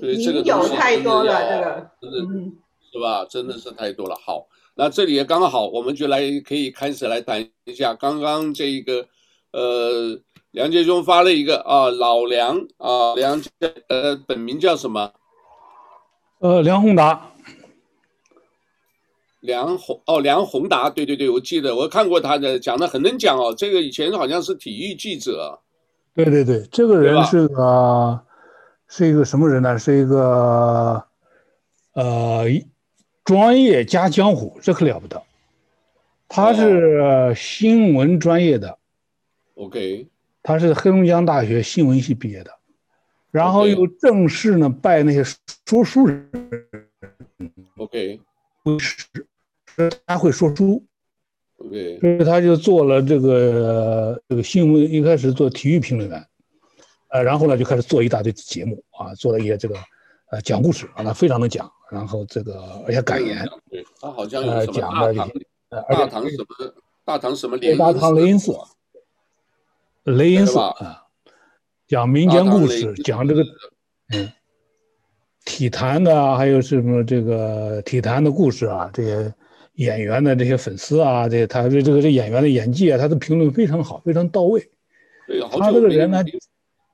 [0.00, 2.50] 所以这个东西太多了，这个真的，
[2.92, 3.24] 是吧？
[3.24, 4.14] 真的是太多了。
[4.24, 9.08] 好，那这里也刚好，我们就来可以开始来谈一下刚刚这一个，
[9.50, 10.20] 呃，
[10.52, 13.42] 梁杰忠发了一个啊，老梁啊，梁
[13.88, 15.12] 呃，本名叫什么？
[16.38, 17.33] 呃，梁宏达。
[19.44, 23.54] 梁宏哦，梁宏达，对对对，我记得我看过他的，讲的很能讲哦。
[23.54, 25.60] 这个以前好像是体育记者，
[26.14, 28.18] 对对对，这个人是个
[28.88, 29.78] 是一个什么人呢？
[29.78, 31.04] 是一个
[31.92, 32.44] 呃
[33.22, 35.22] 专业加江湖，这可了不得。
[36.26, 38.78] 他是新闻专业的
[39.56, 40.06] ，OK，
[40.42, 42.50] 他是黑龙江大学新闻系毕业的，
[43.30, 45.22] 然后又正式呢拜那些
[45.66, 46.30] 说书人
[47.76, 48.18] ，OK，
[48.64, 49.04] 为师。
[50.06, 50.84] 他会说书。
[52.00, 56.26] 所以他就做了这个这个新闻，一开始做体育评论员，
[57.08, 59.76] 呃，然后呢就开始做一大堆节目啊，做了一些这个
[60.30, 65.30] 呃讲故事啊，他非常能讲，然后这个而且感言，对，他好像有什么大唐，
[65.88, 68.52] 大唐什么大唐什么雷大唐雷音寺，
[70.02, 71.04] 雷音寺啊，
[71.86, 73.42] 讲民间故事，讲这个
[74.12, 74.30] 嗯
[75.46, 79.34] 体坛的啊，还有什么这个体坛的故事啊，这些。
[79.74, 84.70] 演员的这些粉丝啊，这他这这个这演员的演技啊，他的评论非常好，非常到位。
[85.50, 86.22] 他这个人呢，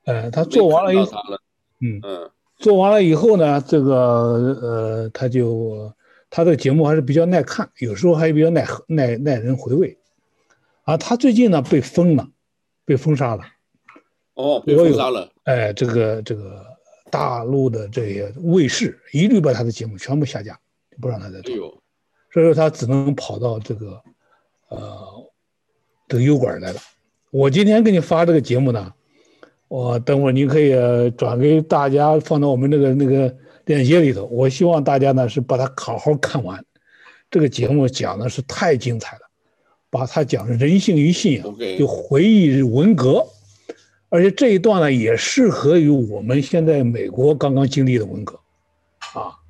[0.05, 1.11] 呃，他做完了以后，
[1.81, 3.95] 嗯嗯，做完了以后呢，这个
[4.61, 5.93] 呃，他就
[6.29, 9.97] 他的节目还是比较耐看，有时候还比较耐耐耐人回味。
[10.83, 12.27] 啊，他最近呢被封了，
[12.85, 13.43] 被封杀了。
[14.33, 15.29] 哦，被封杀了。
[15.43, 16.65] 哎，这个这个
[17.11, 20.57] 大陆的这些卫视一律把他的节目全部下架，
[20.99, 21.80] 不让他再做。
[22.33, 24.01] 所以说他只能跑到这个，
[24.69, 25.29] 呃，
[26.07, 26.79] 这个油管来了。
[27.29, 28.93] 我今天给你发这个节目呢，
[29.67, 30.71] 我等会儿你可以
[31.11, 34.25] 转给大家，放到我们那个那个链接里头。
[34.25, 36.63] 我希望大家呢是把它好好看完。
[37.29, 39.21] 这个节目讲的是太精彩了，
[39.89, 43.25] 把它讲人性与信仰，就回忆文革，
[44.09, 48.39] 而且这一段呢也适合于我们现在美国刚刚经历的文革，
[49.13, 49.40] 啊。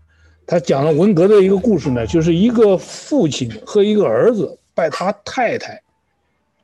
[0.51, 5.81] 他讲了文革的一个故事呢，就是一个父亲和一个儿子被他太太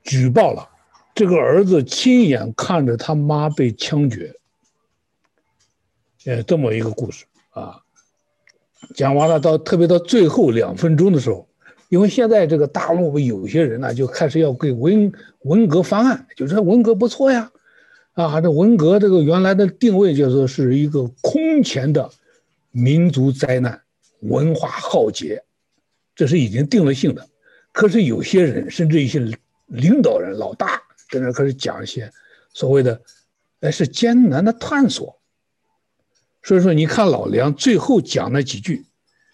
[0.03, 0.67] 举报了，
[1.15, 4.35] 这个儿子亲眼看着他妈被枪决，
[6.25, 7.79] 呃，这么一个故事啊。
[8.93, 11.47] 讲完了到特别到最后两分钟的时候，
[11.87, 15.09] 因为现在这个大陆有些人呢就开始要给文
[15.43, 17.49] 文革翻案，就说文革不错呀，
[18.15, 22.09] 啊，这文革这个原来的定位就说是一个空前的。
[22.77, 23.81] 民族灾难、
[24.19, 25.43] 文化浩劫，
[26.15, 27.27] 这是已经定了性的。
[27.71, 29.19] 可是有些人，甚至一些
[29.65, 32.11] 领导人、老大，在那开始讲一些
[32.53, 33.01] 所谓的，
[33.61, 35.19] 哎，是艰难的探索。
[36.43, 38.85] 所以说，你看老梁最后讲那几句，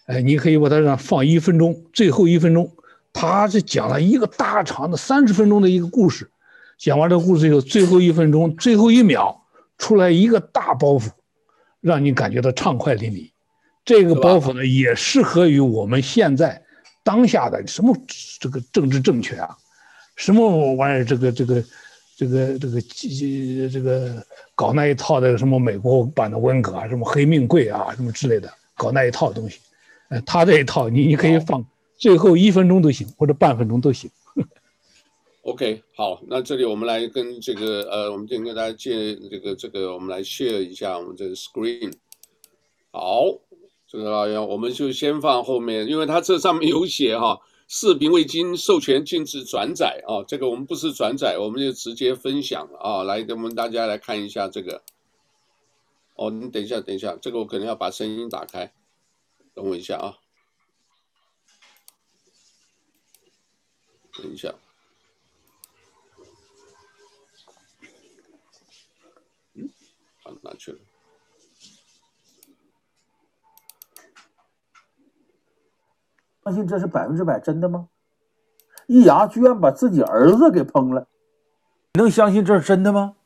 [0.06, 2.74] 哎，你可以把它让放一分钟，最后一分钟，
[3.12, 6.30] 他是讲了一个大长的三十分钟的一个故事。
[6.78, 11.10] 讲完这个故事以后，最后一分钟，最后一秒出来一个大包袱，
[11.82, 13.32] 让你感觉到畅快淋漓。
[13.84, 16.62] 这个包袱呢，也适合于我们现在
[17.02, 17.94] 当下的什么
[18.40, 19.54] 这个政治正确啊，
[20.16, 21.62] 什么玩意儿，这个这个
[22.16, 29.60] 这个这个这这个搞那一套的什么美国版的温格啊，什么黑命贵啊，什么之类的，搞那一套东西，
[30.08, 31.62] 哎，他这一套你你可以放
[31.98, 34.10] 最后一分钟都行，或者半分钟都行。
[35.42, 41.92] OK，好，那这里我们来跟这个呃，我们今天跟大家借这个这个，我们来 share 一下我们这个 screen，
[42.90, 43.26] 好。
[43.94, 50.18] 这个老杨，我们就先放后面，因为它这上面有写哈，视频未经授权禁止转载啊。
[50.26, 53.04] 这个我们不是转载，我们就直接分享啊。
[53.04, 54.82] 来给，我们大家来看一下这个。
[56.16, 58.72] 哦，你等一下，等一下，这个我可能要把声音打开，
[59.54, 60.18] 等我一下啊。
[64.20, 64.52] 等一下，
[69.54, 69.70] 嗯，
[70.24, 70.78] 跑哪去了？
[76.44, 77.88] 相信这是百分之百真的吗？
[78.86, 81.06] 易牙居然把自己儿子给烹了，
[81.94, 83.16] 你能相信这是真的吗？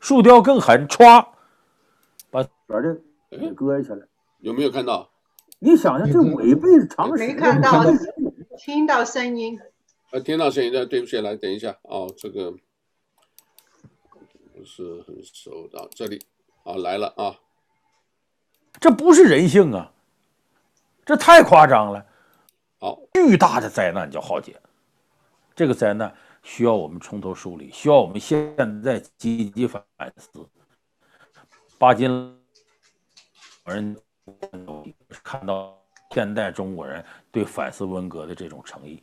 [0.00, 1.28] 树雕更狠，歘，
[2.30, 3.00] 把把这
[3.30, 4.06] 给割下去了。
[4.40, 5.08] 有没有看到？
[5.60, 7.26] 你想想，这违背常识。
[7.26, 7.84] 没看到，
[8.58, 9.58] 听到声音。
[10.10, 12.50] 啊，听到声音的，对不起，来等一下哦，这个
[14.52, 16.20] 不是很熟的，这里
[16.64, 17.36] 啊来了啊，
[18.78, 19.90] 这不是人性啊，
[21.06, 22.04] 这太夸张了。
[22.82, 24.60] 好，巨大的灾难叫浩劫，
[25.54, 26.12] 这个灾难
[26.42, 28.52] 需要我们从头梳理，需要我们现
[28.82, 29.80] 在积极反
[30.16, 30.44] 思。
[31.78, 32.36] 巴金
[33.66, 33.96] 人
[35.22, 35.78] 看到
[36.10, 39.00] 现代中国人对反思文革的这种诚意，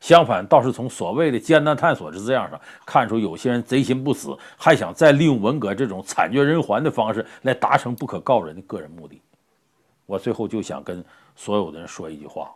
[0.00, 9.20] 相反倒是从所谓的艰难探索之字样上看出有些人贼心不死，还想再利用文革这种惨绝人寰的方式来达成不可告人的个人目的。
[10.06, 11.04] 我最后就想跟
[11.36, 12.50] 所有的人说一句话。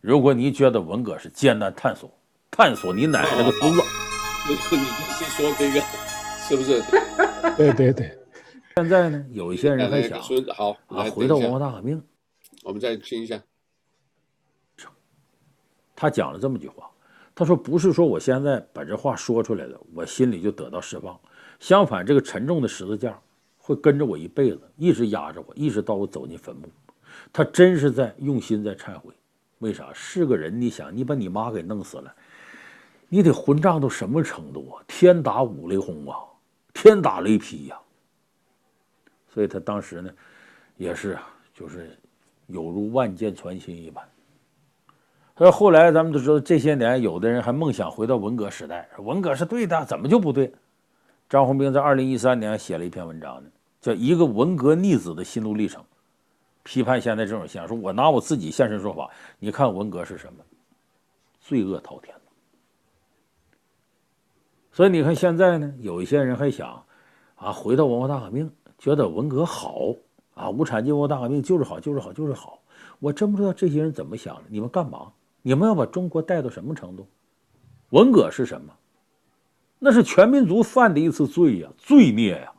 [0.00, 2.10] 如果你觉得文革是艰难探索，
[2.50, 3.82] 探索你奶奶个孙子！
[4.48, 5.80] 你你是说这个
[6.48, 6.82] 是不是？
[7.56, 8.18] 对对对。
[8.76, 10.18] 现在呢，有一些人还想，
[10.54, 12.02] 好啊，回到文化大革命，
[12.62, 13.38] 我们再听一下。
[15.94, 16.90] 他讲了这么句话，
[17.34, 21.20] 他说：“不是说我现在把这话说出来了，我心里就得到释放。
[21.58, 23.20] 相反，这个沉重的十字架
[23.58, 26.62] 会跟着我一辈子，一直压着我，一直到我走进坟墓。”
[27.30, 29.12] 他真是在用心在忏悔。
[29.60, 30.60] 为啥是个人？
[30.60, 32.14] 你想，你把你妈给弄死了，
[33.08, 34.82] 你得混账到什么程度啊？
[34.86, 36.16] 天打五雷轰啊，
[36.72, 37.78] 天打雷劈呀、
[39.28, 40.10] 所以他当时呢，
[40.76, 41.96] 也是啊就是
[42.46, 44.02] 有如万箭穿心一般。
[45.34, 50.52] 而后来咱们都知道，这些年有的人还梦想回到文革时代，文革是对的，怎么就不对？
[51.28, 53.50] 张宏兵在二零一三年写了一篇文章呢，
[53.80, 55.82] 叫《一个文革逆子的心路历程》。
[56.62, 60.44] 批判现在这种现象，说我拿我自己现身说法，你看文革是什么？
[61.40, 62.14] 罪恶滔天。
[64.72, 66.84] 所以你看现在呢，有一些人还想
[67.34, 69.94] 啊，回到文化大革命，觉得文革好
[70.34, 72.60] 啊，无产阶级文化大革命就是好，就是好，就是好。
[72.98, 74.42] 我真不知道这些人怎么想的。
[74.48, 75.12] 你们干嘛？
[75.42, 77.06] 你们要把中国带到什么程度？
[77.88, 78.72] 文革是什么？
[79.78, 82.52] 那是全民族犯的一次罪呀，罪孽呀。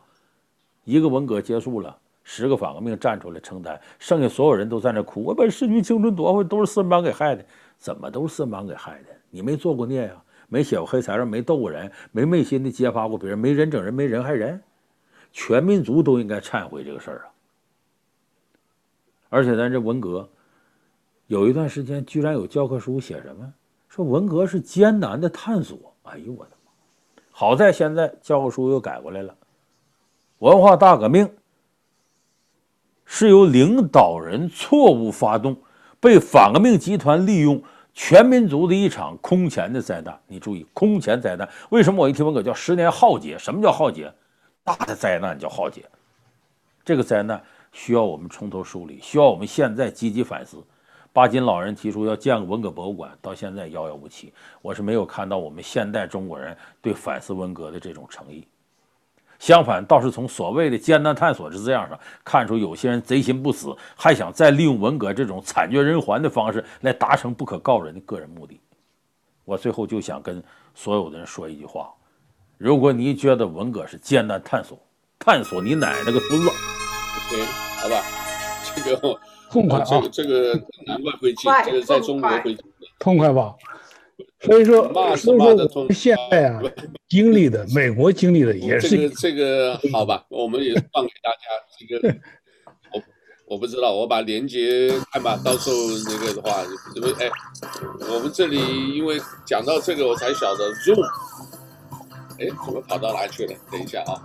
[0.83, 1.97] 一个文革结束了。
[2.23, 7.45] 十个反革命站出来承担，剩下所有人都在那哭，我把逝去青春夺回，都是四人帮给害的。
[7.77, 9.09] 怎么都是四人帮给害的？
[9.29, 10.23] 你没做过孽呀？
[10.47, 14.61] 没写过黑材料，没斗过人，没昧心的揭发过别人，没人整人，没人害人。
[15.31, 17.25] 全民族都应该忏悔这个事儿啊！
[19.29, 20.29] 而且咱这文革，
[21.27, 23.53] 有一段时间居然有教科书写什么？
[23.87, 25.77] 说文革是艰难的探索。
[26.03, 26.71] 哎呦我的妈！
[27.31, 29.33] 好在现在教科书又改过来了，
[30.39, 31.27] 文化大革命。
[33.13, 35.53] 是由领导人错误发动，
[35.99, 37.61] 被反革命集团利用，
[37.93, 40.17] 全民族的一场空前的灾难。
[40.27, 41.47] 你注意，空前灾难。
[41.71, 43.37] 为什么我一提文革叫十年浩劫？
[43.37, 44.09] 什么叫浩劫？
[44.63, 45.83] 大的灾难叫浩劫。
[46.85, 47.43] 这个灾难
[47.73, 50.63] 需要我们从头梳理，需要我们现在积极反思。
[51.11, 54.31] 巴金老人提出要建个文革博物馆，到现在遥遥无期。
[54.61, 58.47] 我是没有看到我们现代中国人对反思文革的这种诚意。
[59.41, 68.61] 相反，倒是从所谓的艰难探索之字样上看出，有些人贼心不死，还想再利用文革这种惨绝人寰的方式来达成不可告人的个人目的。
[69.43, 70.41] 我最后就想跟
[70.75, 71.91] 所有的人说一句话：
[72.59, 74.77] 如果你觉得文革是艰难探索，
[75.17, 76.49] 探索你奶奶个孙子！
[77.31, 77.43] 对，
[77.81, 77.99] 好吧，
[78.75, 79.19] 这个
[79.49, 80.53] 痛快啊，这个这个
[80.85, 82.55] 难怪会进，这个在中国会，
[82.99, 83.55] 痛快吧？
[84.41, 86.61] 所以说，所以说，现在啊，
[87.09, 91.45] 经历的美国经历的也是这个这个好吧，我们也放给大家
[91.77, 92.15] 这个，
[92.93, 93.03] 我
[93.47, 95.75] 我不知道，我把链接看吧，到时候
[96.07, 96.63] 那个的话，
[96.95, 97.29] 因为哎，
[98.13, 98.57] 我们这里
[98.95, 101.05] 因为讲到这个，我才晓得 Zoom，
[102.39, 103.53] 哎，怎么跑到哪去了？
[103.71, 104.21] 等一下啊。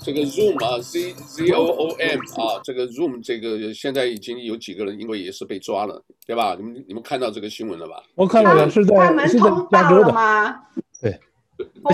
[0.00, 6.54] 这个 Zoom 啊，Z Z O O M 啊，这个 Zoom 这个现在已经有几个人，因为也是被抓了，对吧？
[6.58, 8.02] 你们你们看到这个新闻了吧？
[8.14, 10.62] 我看到了，是在他们是在加州的吗？
[11.00, 11.18] 对，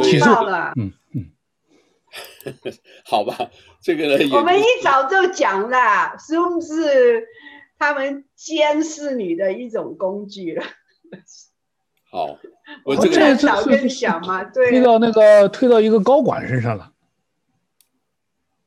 [0.02, 0.72] 起诉了。
[0.78, 1.30] 嗯嗯，
[3.04, 3.36] 好吧，
[3.80, 5.78] 这个呢，我们一早就讲了
[6.18, 7.26] ，Zoom 是
[7.78, 10.62] 他们监视你的一种工具了。
[12.10, 12.38] 好，
[12.84, 16.92] 我这个早跟你讲嘛，对，推到那个推到一个高管身上了。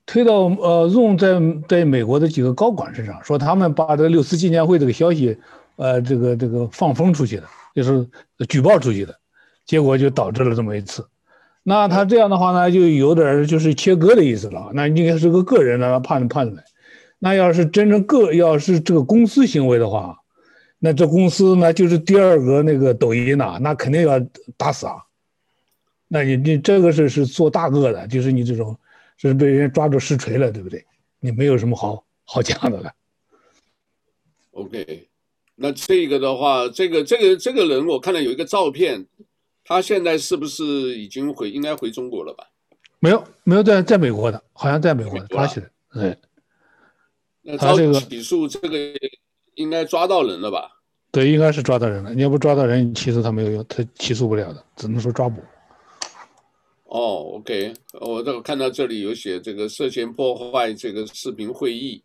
[0.07, 1.37] 推到呃用在
[1.67, 5.37] 在美国的几个高管身上，说他们把这六四纪念会这个消息，
[5.75, 7.43] 呃，这个这个放风出去的，
[7.75, 8.07] 就是
[8.47, 9.13] 举报出去的，
[9.65, 11.05] 结果就导致了这么一次。
[11.61, 14.71] 那他这样的话呢，就有点就是切割的意思了。
[14.73, 16.63] 那应该是个个人的判判断。
[17.19, 20.17] 那要是真正个要是这个公司行为的话，
[20.79, 24.93] 那这公司呢就是第二个那个抖音呐，那肯定要打死啊。
[26.07, 28.73] 那你你这个是是做大个的，就是你这种。
[29.17, 30.85] 是被人抓住实锤了，对不对？
[31.19, 32.93] 你没有什么好好讲的了。
[34.51, 35.07] OK，
[35.55, 39.05] 那这个的话，这个这个这个人，我看到有一个照片，
[39.63, 42.47] 他现在是不是已经回，应该回中国了吧？
[42.99, 45.69] 没有，没有在在美国的，好像在美国的抓起来。
[45.91, 46.17] 对，
[47.41, 48.77] 那他这个起诉，这个
[49.55, 50.71] 应该抓到人了吧？
[51.11, 52.13] 对，应该是抓到人了。
[52.13, 55.43] 你要不抓到人，你起诉他没有用，他起诉不了的，只能说抓捕。
[56.89, 62.01] 哦，OK，我这个看到这里有写这个涉嫌破坏这个视频会议，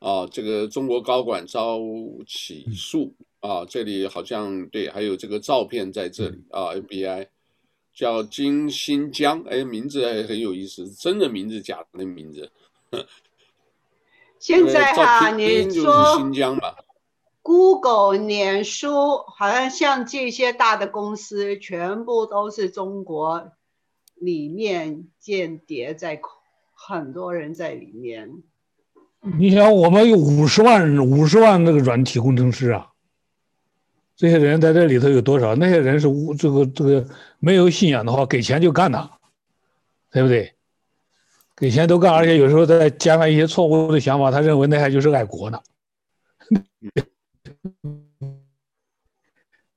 [0.00, 1.78] 啊，这个中国高管遭
[2.26, 7.28] 起诉啊，这里好像对，还有这个照片在这里啊，FBI
[7.94, 12.50] 叫金新疆，哎，名字还很有意思，真的名字假的名字。
[14.40, 16.76] 现在哈，你说新疆吧
[17.42, 23.52] ，Google、脸书，好像像这些大的公司，全部都是中国。
[24.20, 26.20] 里面间谍在，
[26.74, 28.42] 很多人在里面。
[29.38, 32.92] 你想，我们有五十万五十万那个软体工程师啊，
[34.14, 35.54] 这些人在这里头有多少？
[35.56, 37.06] 那些人是无这个这个
[37.38, 39.10] 没有信仰的话，给钱就干呐，
[40.12, 40.52] 对不对？
[41.56, 45.60] 给钱都干，而且有时候再加上一些错误的想法，他认为那还就是爱国呢。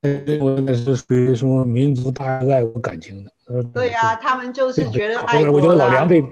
[0.02, 3.32] 认为那是属于什么民族大爱国感情的。
[3.72, 5.52] 对呀、啊，他们就是觉得爱国。
[5.52, 6.24] 我觉得老梁对，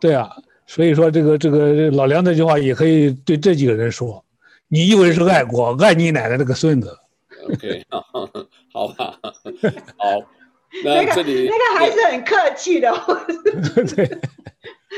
[0.00, 0.28] 对啊，
[0.66, 4.24] 所以说这个这个老梁这句话也可以对这几个人说：
[4.68, 6.96] 你以为是爱国，爱你奶奶那个孙子。
[7.48, 7.84] OK，
[8.72, 9.18] 好吧，
[9.96, 10.06] 好。
[10.84, 12.88] 那这里那个那个还是很客气的，
[13.96, 14.06] 对，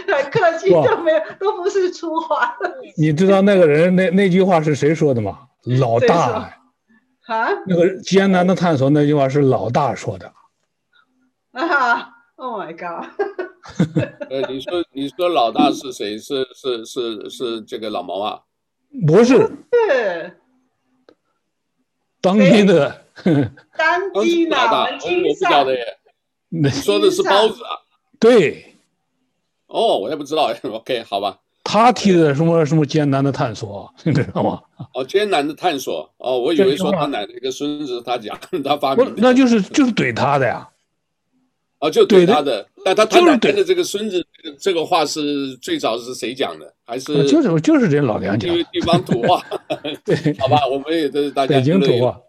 [0.07, 2.55] 很客气，都没有都不是粗话。
[2.99, 5.39] 你知道那个人那那句话是谁说的吗？
[5.81, 6.53] 老大。
[7.27, 7.49] 啊？
[7.67, 10.31] 那个艰难的探索那句话是老大说的。
[11.53, 12.09] 啊！
[12.37, 13.09] Oh my god！
[14.31, 16.19] 呃，你说你说老大是谁？
[16.19, 18.41] 是是是是这个老毛啊？
[19.07, 19.35] 不是，
[19.71, 20.37] 是
[22.21, 23.05] 当今的
[23.77, 25.85] 当今的老大，我不晓得耶。
[26.49, 27.79] 你说的是包子啊？
[28.19, 28.75] 对。
[29.67, 30.53] 哦，我也不知道。
[30.65, 31.39] OK，好吧。
[31.63, 34.61] 他提的什么什么艰难的探索，你知道吗？
[34.95, 36.13] 哦，艰难的探索。
[36.17, 39.13] 哦，我以为说他奶奶一个孙子，他讲他发明的。
[39.19, 40.69] 那就是就是怼他的呀。
[41.83, 46.73] 啊，就对他的，但他他奶奶的这个孙子，这个这个话是最早是谁讲的？
[46.85, 48.57] 还是就是就是这老梁讲的。
[48.57, 49.45] 因为地方土话，
[50.07, 51.57] 对，好吧，我们也都是大家。
[51.57, 52.21] 北京土话。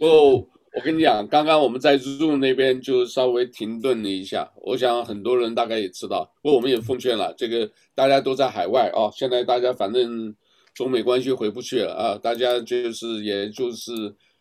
[0.00, 10.34] 哦，我跟你讲，刚刚我们在 Zoom 那边就稍微停顿了一下，我想很多人大概也知道，不过我们也奉劝了，这个大家都在海外啊，现在大家反正
[10.72, 13.92] 中美关系回不去了啊，大家就是也就是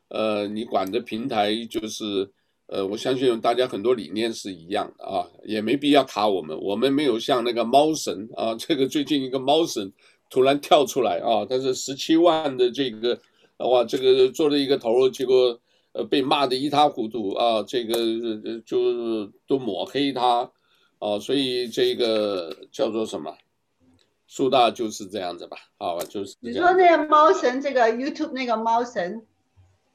[0.08, 2.32] 呃，你管的平台就是。
[2.68, 6.60] 呃，我相信大家很多理念是一样的啊，也没必要卡我们。
[6.62, 9.90] 我们没有像那个猫神啊，这个最近一个猫神
[10.30, 13.18] 突然跳出来啊，但是十七万的这个，
[13.60, 15.58] 哇，这个做了一个头，结果
[15.94, 17.96] 呃被骂的一塌糊涂啊，这个
[18.66, 20.52] 就都抹黑他
[21.00, 23.34] 啊，所以这个叫做什么？
[24.28, 26.36] 苏大就是这样子吧，好吧，就是。
[26.42, 29.26] 你说那个猫神，这个 YouTube 那个猫神。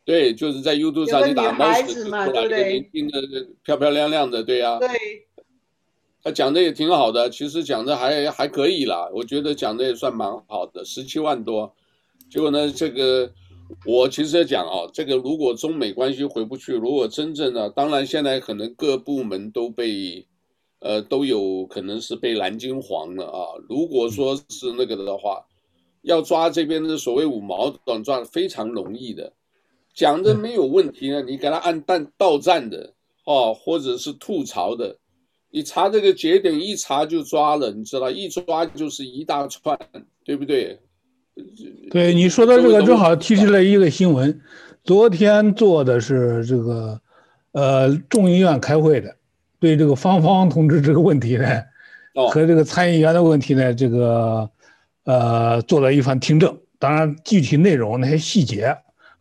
[0.05, 3.21] 对，就是在 YouTube 上你打猫屎，嘛，出来一个年轻的、
[3.65, 4.79] 漂漂亮亮的，对呀、啊。
[4.79, 4.89] 对。
[6.25, 11.75] 他讲的也挺好的，其实讲的还还可以啦，我觉得讲的也算蛮好的，十七万多。
[12.31, 13.29] 结果呢，这个
[13.85, 20.25] 我其实讲啊，这个如果中美关系回不去，如果真正的，当然现在可能各部门都被，
[20.79, 23.59] 呃，都有可能是被蓝金黄了啊。
[23.69, 25.45] 如果说是那个的话，
[26.03, 29.33] 要抓这边的所谓五毛党，抓非常容易的。
[29.95, 34.97] 讲的没有问题呢，你给他按弹到站的哦，或者是吐槽的，
[35.51, 39.79] 你查这个节点一查就抓了，你知道一抓就是一大串，
[40.25, 40.81] 对不对？
[41.91, 44.41] 对，你说的这个正好提出了一个新闻，
[44.83, 47.01] 昨天做的是这个，
[47.53, 49.15] 呃，众议院开会的，
[49.61, 51.47] 对这个芳芳同志这个问题呢，
[52.31, 54.51] 和这个参议员的问题呢，这个
[55.05, 58.75] 呃做了一番听证，当然具体内容那些细节。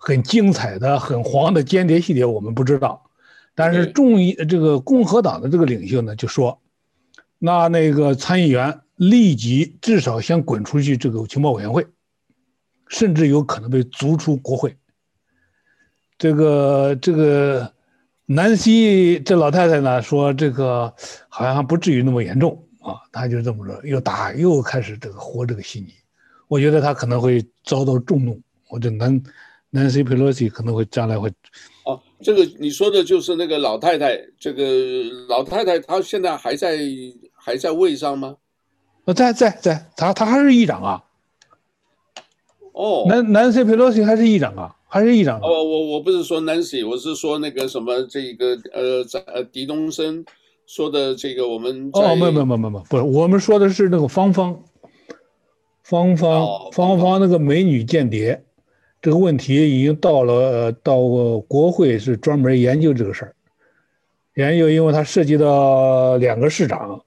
[0.03, 3.05] 很精彩的、很黄的间谍系列我们不知道，
[3.53, 6.59] 但是众议这个共和党的这个领袖呢就说，
[7.37, 11.85] 那那个参议员立即至少先滚出去这个情报委员会，
[12.87, 14.75] 甚至有可能被逐出国会。
[16.17, 17.71] 这个这个
[18.25, 20.91] 南希这老太太呢说，这个
[21.29, 25.93] 好像还不至于那么严重啊，她就这么说，又打又开始这个活这个心理，
[26.47, 29.21] 我觉得她可能会遭到重弄，或者南。
[29.71, 31.29] Nancy Pelosi 可能会将来会，
[31.85, 34.63] 哦，这个你说的就是那个老太太，这个
[35.29, 36.77] 老太太她现在还在
[37.33, 38.35] 还在位上吗？
[39.05, 41.03] 啊在在在，她她还是议长啊。
[42.73, 45.41] 哦哦，南 Nancy Pelosi 还是议长啊，还是议长啊。
[45.43, 50.23] 哦，我我不是说 Nancy，我是说那个什么这个呃，在呃狄东升
[50.65, 54.63] 说的这个我们哦，没有没有没有没有，不是，我们说的是那个芳芳，
[55.83, 58.41] 芳芳、哦、芳芳那个美女间谍，
[59.01, 60.99] 这个问题已经到了到
[61.47, 63.33] 国会是专门研究这个事儿，
[64.35, 67.01] 研究，因为它涉及到两个市长，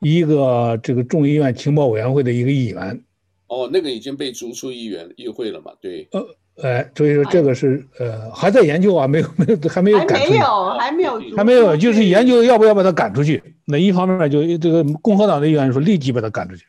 [0.00, 3.02] 一个这个众议院情报委员会的一个议员。
[3.46, 5.72] 哦，那个已经被逐出议员议会了嘛？
[5.80, 6.06] 对。
[6.12, 6.26] 呃，
[6.62, 13.42] 哎，所以说这个是呃还在研究啊，没有没有还没有赶出去，还没有还没有还没有，就是研究要不要把他赶出去。
[13.64, 16.64] 那一方面就这个共和党的议员说立即把他赶出去，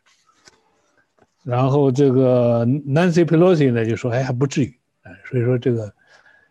[1.45, 5.93] 然后这个 Nancy Pelosi 呢就说哎还不至于，哎，所以说这个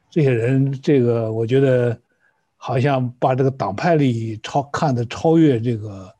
[0.09, 1.99] 这些人这个我觉得
[2.57, 6.11] 好像把这个党派利益超看得超越这个。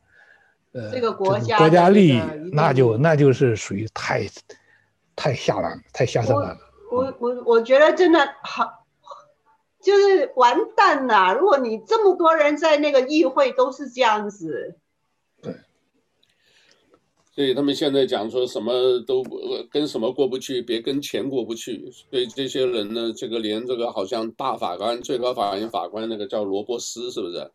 [0.77, 2.21] 呃，这个国家国家利益，
[2.51, 4.27] 那就那就是属于太，
[5.15, 6.57] 太下了，太下三滥了。
[6.91, 8.85] 我我我觉得真的好，
[9.81, 11.33] 就是完蛋了。
[11.33, 14.75] 如果你这么多人在那个议会都是这样子，对，
[17.35, 19.21] 所以他们现在讲说什么都
[19.69, 21.91] 跟什么过不去，别跟钱过不去。
[22.09, 27.51] 所以这些人呢，这个连这个好像大法官、最高法院法官那个叫罗伯斯，是不是？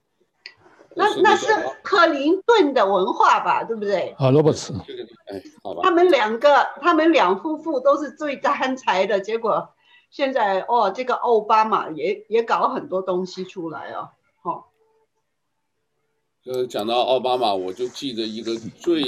[0.94, 1.46] 那那是
[1.82, 4.12] 克林顿的文化吧，对不对？
[4.18, 4.74] 啊，罗伯茨，
[5.26, 5.80] 哎，好吧。
[5.84, 9.70] 他们两个，他们两夫妇都是最贪财的，结果
[10.10, 14.10] 现在哦，这个奥巴马也也搞很多东西出来哦，
[14.42, 14.64] 哦。
[16.44, 19.04] 呃，讲到奥巴马，我就记得一个最，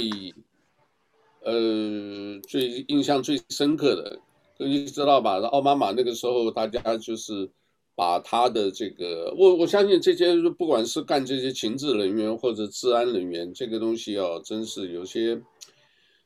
[1.43, 4.19] 呃，最印象最深刻的，
[4.65, 5.39] 你知道吧？
[5.39, 7.49] 奥巴马那个时候，大家就是。
[7.95, 15.39] 把他的这个，我我相信这些不管是干这些情治人员或者治安人员，这个东西啊，真是有些，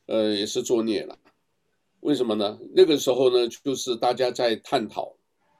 [0.06, 1.18] 呃，也是作孽了。
[2.00, 2.58] 为什么呢？
[2.74, 5.12] 那个时候呢，就是大家在探讨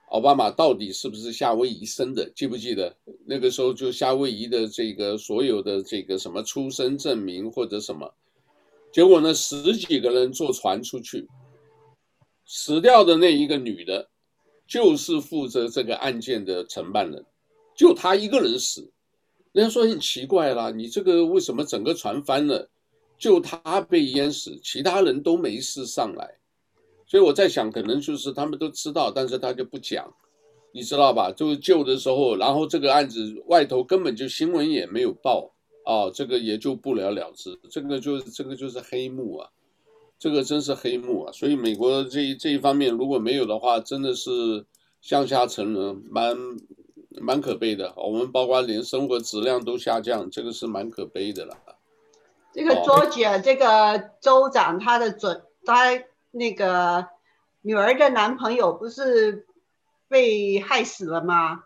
[0.09, 2.97] 奥巴马到底是不是夏威夷生的，记不记得？
[3.27, 8.11] 那个时候就夏威夷的这个所有的这个什么出生证明或者什么，
[8.93, 11.27] 结果呢，十几个人坐船出去，
[12.45, 14.09] 死掉的那一个女的。
[14.67, 17.25] 就是负责这个案件的承办人，
[17.75, 18.93] 就他一个人死，
[19.53, 22.69] 人家说很奇怪啦，你这个为什么整个船翻了，
[23.17, 26.35] 就他被淹死，其他人都没事上来，
[27.07, 30.07] 所以我在想，可能就是他们都知道，但是他就不讲，
[30.71, 31.33] 你知道吧？
[31.33, 35.51] 就是救的时候，然后这个案子外头根本就新闻也没有报
[35.89, 39.49] 啊，这个也就不了了之，这个就是这个就是黑幕啊。
[40.21, 41.33] 这个真是黑幕啊！
[41.33, 44.67] 所以美国这一这一方面如果没有的话，真的是
[45.01, 46.37] 向下沉沦，蛮
[47.21, 47.95] 蛮可悲的。
[47.97, 51.57] 我们包括连生活质量都下降，这个是蛮可悲的了。
[52.53, 57.07] 这个佐治亚这个州长，他的准，他那个
[57.63, 59.47] 女儿的男朋友不是
[60.09, 61.63] 被害死了吗？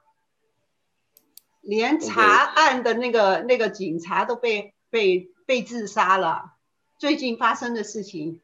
[1.63, 6.53] 连查案的那个那个警察都被被被自杀了。
[6.99, 8.41] 最近发生的事情，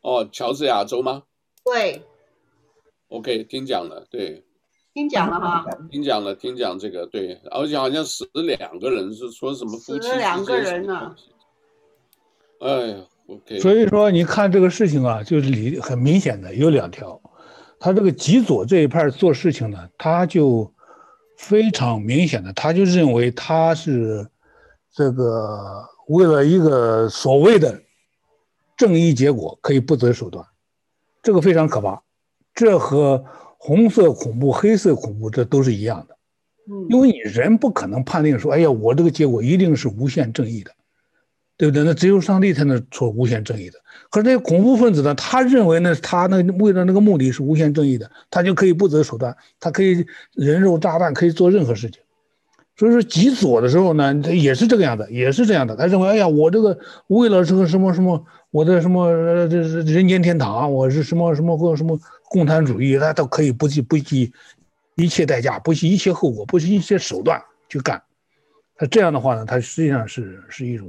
[0.00, 1.24] 哦，乔治亚州吗？
[1.64, 2.02] 对
[3.08, 4.44] ，OK，听讲了，对，
[4.94, 11.14] 听讲了哈， 听讲了，听讲这个，对，而且好像死了两个人，是说什么夫妻死了两个人呢？
[12.60, 17.20] 哎呀，OK，所以说你看这个事情啊，就是理很明显的有两条，
[17.78, 20.72] 他这个极左这一派做事情呢，他就
[21.38, 24.28] 非常明显的，他就认为他是
[24.92, 25.88] 这个。
[26.08, 27.82] 为了一个所谓的
[28.78, 30.42] 正义结果，可以不择手段，
[31.22, 32.02] 这个非常可怕。
[32.54, 33.22] 这和
[33.58, 36.16] 红色恐怖、黑色恐怖这都是一样的。
[36.88, 40.70] 因为你人不可能判定说，哎呀，我这个结果一定是无限正义的，
[41.58, 41.82] 对不对？
[41.84, 43.78] 那只有上帝才能做无限正义的。
[44.10, 52.00] 可是这些恐怖分子呢，他认为呢，他那为了那个目的是无限正义的，他就可以不择手段，他可以人肉炸弹，可以做任何事情。
[52.76, 55.74] 所以说极左的时候呢，他也是这个样子，也是这样的。
[55.74, 56.78] 他认为，哎呀，我这个
[57.08, 59.12] 为了这个什么什么，我的什么
[59.48, 61.98] 这是人间天堂，我是什么什么或什么
[62.30, 64.32] 共产主义，他都可以不计不计
[64.94, 68.00] 一切代价，不计一切后果，不计一切手段去干。
[68.76, 70.88] 他这样的话呢，他实际上是是一种，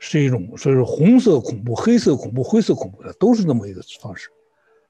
[0.00, 4.28] 是一种，所以说红色恐怖、黑色恐怖、灰色恐怖的都是那么一个方式。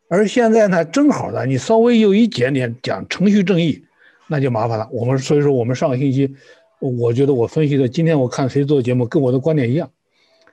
[0.09, 3.85] 而现在呢，正好呢，你稍微有一点点讲程序正义。
[4.33, 4.89] 那就麻烦了。
[4.93, 6.33] 我们所以说，我们上个星期，
[6.79, 9.91] 我觉得我分析的，今天我看谁做节目，跟我的观点一样。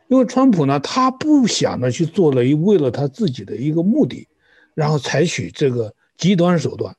[0.08, 4.28] 因为川普呢，他不想着去做了一为了他自己的一个目的，
[4.74, 6.96] 然后采取这个极端手段，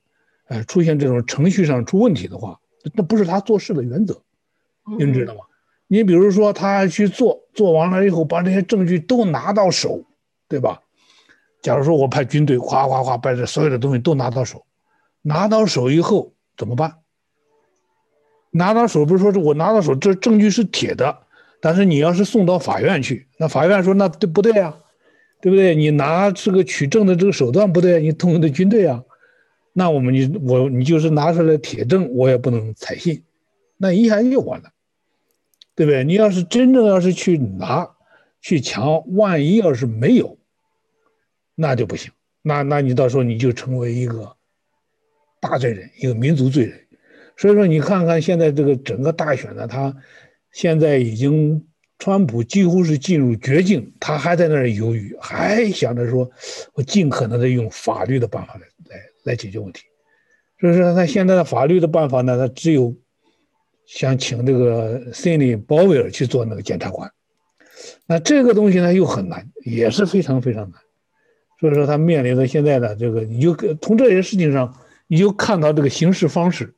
[0.46, 2.60] 呃，出现这种程序上出问题的话，
[2.94, 4.22] 那不是他做事的原则，
[5.00, 5.40] 您知道吗？
[5.88, 10.04] 你比如说他去做，做完了以后把这些证据都拿到手，
[10.46, 10.80] 对吧？
[11.60, 14.64] 假如说我派军队咵咵咵把这所有的东西都拿到手，
[15.22, 16.94] 拿到手以后怎么办？
[18.50, 21.18] 拿到手不是说是我拿到手，这证据是铁的，
[21.60, 24.76] 但是你要是送到法院去，那法院说那对不对呀？
[25.40, 25.74] 对不对？
[25.74, 29.02] 你拿这个取证的这个手段不对，你动用的军队啊，
[29.72, 33.22] 那我们你我你就是拿出来铁证，我也不能采信，
[33.76, 34.70] 那一下就完了，
[35.78, 36.02] 对不对？
[36.02, 37.88] 你要是真正要是去拿
[38.40, 40.36] 去抢，万一要是没有，
[41.54, 42.10] 那就不行，
[42.42, 44.34] 那那你到时候你就成为一个
[45.40, 46.76] 大罪人，一个民族罪人。
[47.36, 49.94] 所以说，你看看现在这个整个大选呢，他
[50.50, 51.64] 现在已经。
[52.00, 56.30] 川普几乎是进入绝境，他还在那儿犹豫，还想着说，
[56.74, 59.82] 我尽可能的用法律的办法来来来解决问题。
[60.60, 62.94] 所以说，他现在的法律的办法呢，他只有
[63.88, 67.10] 想请这个 s i n y 鲍威尔去做那个检察官。
[68.06, 70.80] 那这个东西呢又很难，也是非常非常难。
[71.58, 74.72] 所以说，他面临的现在的这个，你就从这些事情上，
[75.06, 76.74] 你就看到这个行事方式，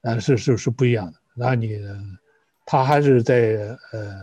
[0.00, 1.12] 啊，是是是不一样的。
[1.36, 1.78] 那你。
[2.70, 4.14] 他还是在呃，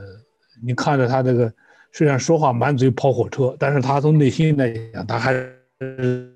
[0.63, 1.51] 你看着他这个，
[1.91, 6.31] 虽然说话满嘴跑火车，但是他从内心来讲，他还是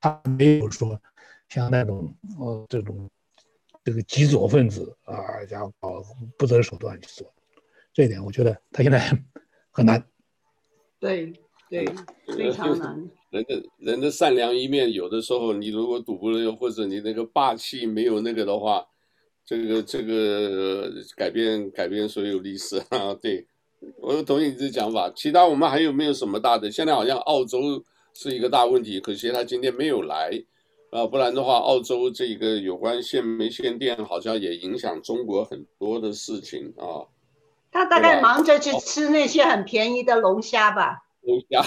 [0.00, 1.00] 他没有说
[1.52, 3.10] 像那种呃这种
[3.84, 5.14] 这个极左分子啊，
[5.50, 5.72] 然后
[6.38, 7.30] 不择手段去做，
[7.92, 8.98] 这一点我觉得他现在
[9.70, 10.02] 很难。
[10.98, 11.30] 对
[11.68, 11.84] 对，
[12.34, 13.10] 非常难。
[13.30, 18.86] 人的人的善良一面，有的时候你如果赌不了，或者你那个霸气没有那个的话。
[19.44, 23.12] 这个这个改变改变所有历史啊！
[23.20, 23.44] 对，
[23.98, 25.12] 我同意你这讲法。
[25.16, 26.70] 其他我们还有没有什么大的？
[26.70, 27.84] 现在好像澳洲
[28.14, 30.30] 是一个大问题，可惜他今天没有来
[30.92, 37.08] 啊，不然的话，澳洲这个有关限煤限电，好像也影响中国很多的事情啊。
[37.70, 40.98] 他大概忙着去吃那些很便宜的龙虾吧？
[41.24, 41.62] 龙虾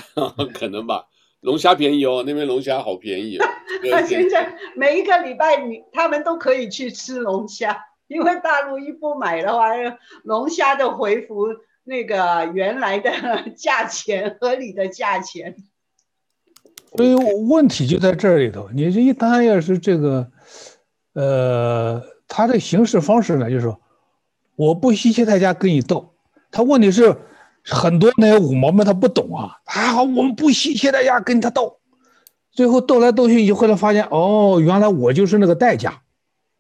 [0.54, 1.08] 可能吧。
[1.42, 3.46] 龙虾便宜哦，那边龙虾好便宜哦。
[3.92, 9.70] 他现在每一个礼拜你他们都可以去吃龙虾，因为大陆一不买的话，
[10.24, 11.48] 龙虾就回复
[11.84, 13.12] 那个原来的
[13.56, 15.56] 价钱，合理的价钱。
[16.98, 17.14] 所以
[17.48, 20.28] 问题就在这里头，你这一旦要是这个，
[21.14, 23.80] 呃，他的行事方式呢，就是说
[24.56, 26.14] 我不惜一切代价跟你斗，
[26.52, 27.16] 他问题是。
[27.68, 31.80] 很多那些五毛们他不懂啊，还好我们不惜一切代价跟他斗，
[32.52, 36.04] 最后斗来斗去，你后来发现哦，原来我就是那个代价，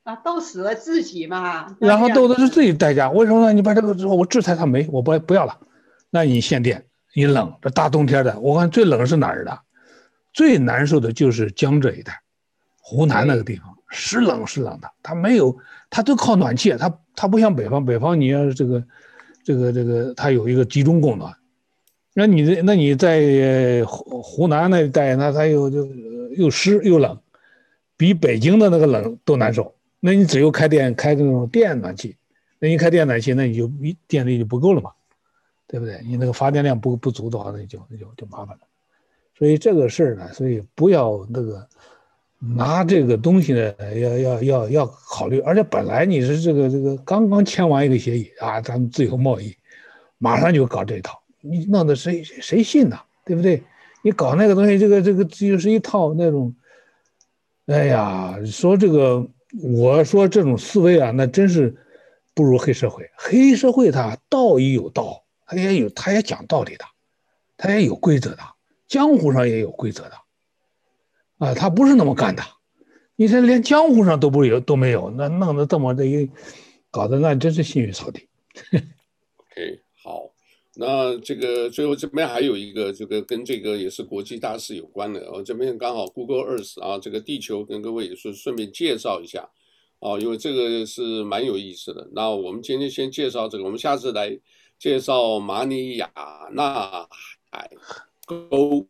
[0.03, 1.77] 啊，斗死了自己嘛。
[1.77, 3.53] 然后斗的是自己代价，为什么呢？
[3.53, 5.55] 你把这个之后我制裁他没，我不不要了，
[6.09, 6.83] 那你限电，
[7.13, 9.59] 你冷，这大冬天的，我看最冷是哪儿的？
[10.35, 12.21] 最难受的就是江浙一带，
[12.81, 15.57] 湖南那个地方湿冷湿冷的，它没有，
[15.89, 18.85] 它都靠暖气，它它不像北方，北方你要是这个。
[19.47, 21.31] 这个这个它有一个集中供暖，
[22.15, 25.85] 那你这那你在湖湖南那一带，那它又就
[26.35, 27.15] 又湿又冷，
[27.95, 29.75] 比北京的那个冷都难受。
[29.99, 32.17] 那你只有开电开这种电暖气，
[32.57, 34.89] 那你开电暖气，那你就一电力就不够了嘛，
[35.67, 36.01] 对不对？
[36.03, 38.61] 你那个发电量不不足的话，那就那就就麻烦了。
[39.37, 41.67] 所以这个事儿呢，所以不要那个
[42.39, 49.55] 拿这个东西呢，要要要要考虑，而且本来你是这个这个刚刚签完一个协议啊，咱们自由贸易，
[50.17, 52.99] 马上就搞这一套，你弄得谁谁信呐？
[53.25, 53.63] 对不对？
[54.03, 56.53] 你搞那个东西，这个这个就是一套那种，
[57.65, 59.27] 哎呀，说这个，
[59.63, 61.75] 我说这种思维啊，那真是
[62.35, 63.09] 不如黑社会。
[63.15, 66.85] 黑社会他道义有道，他也有，他也讲道理的，
[67.57, 68.43] 他也有规则的，
[68.87, 70.11] 江湖上也有规则的。
[71.37, 72.41] 啊，他不是那么干的，
[73.17, 76.29] 你这连江湖上都不有都没有，那弄得这么这一，
[76.89, 78.29] 搞得那真是心与草地。
[79.35, 80.31] OK，好，
[80.75, 89.49] 那这个最后这边还有一个这个跟这个也是国际大事有关的，我这边刚好 Google Earth 啊，这个地球跟各位也是顺便介绍一下
[89.99, 92.07] 啊，因为这个是蛮有意思的。
[92.13, 94.39] 那我们今天先介绍这个，我们下次来
[94.79, 96.09] 介绍马里亚
[96.53, 97.05] 纳
[97.51, 97.69] 海
[98.25, 98.85] 沟。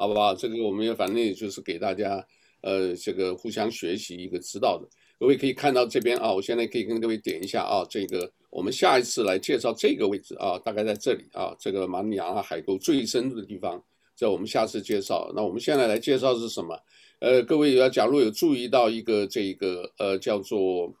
[0.00, 0.32] 好不好？
[0.32, 2.24] 这个我们也反正也就是给大家，
[2.60, 4.88] 呃，这个互相学习一个知道的。
[5.18, 13.82] 各位可以看到这边啊，我现在可以跟各位点一下啊，这个我们下一次来介绍这个位置啊，大概在这里啊，这个马里亚纳海沟最深的地方，
[14.14, 15.32] 在我们下次介绍。
[15.34, 16.78] 那我们现在来介绍是什么？
[17.18, 20.94] 呃，各位要假如有注意到一个这个呃叫做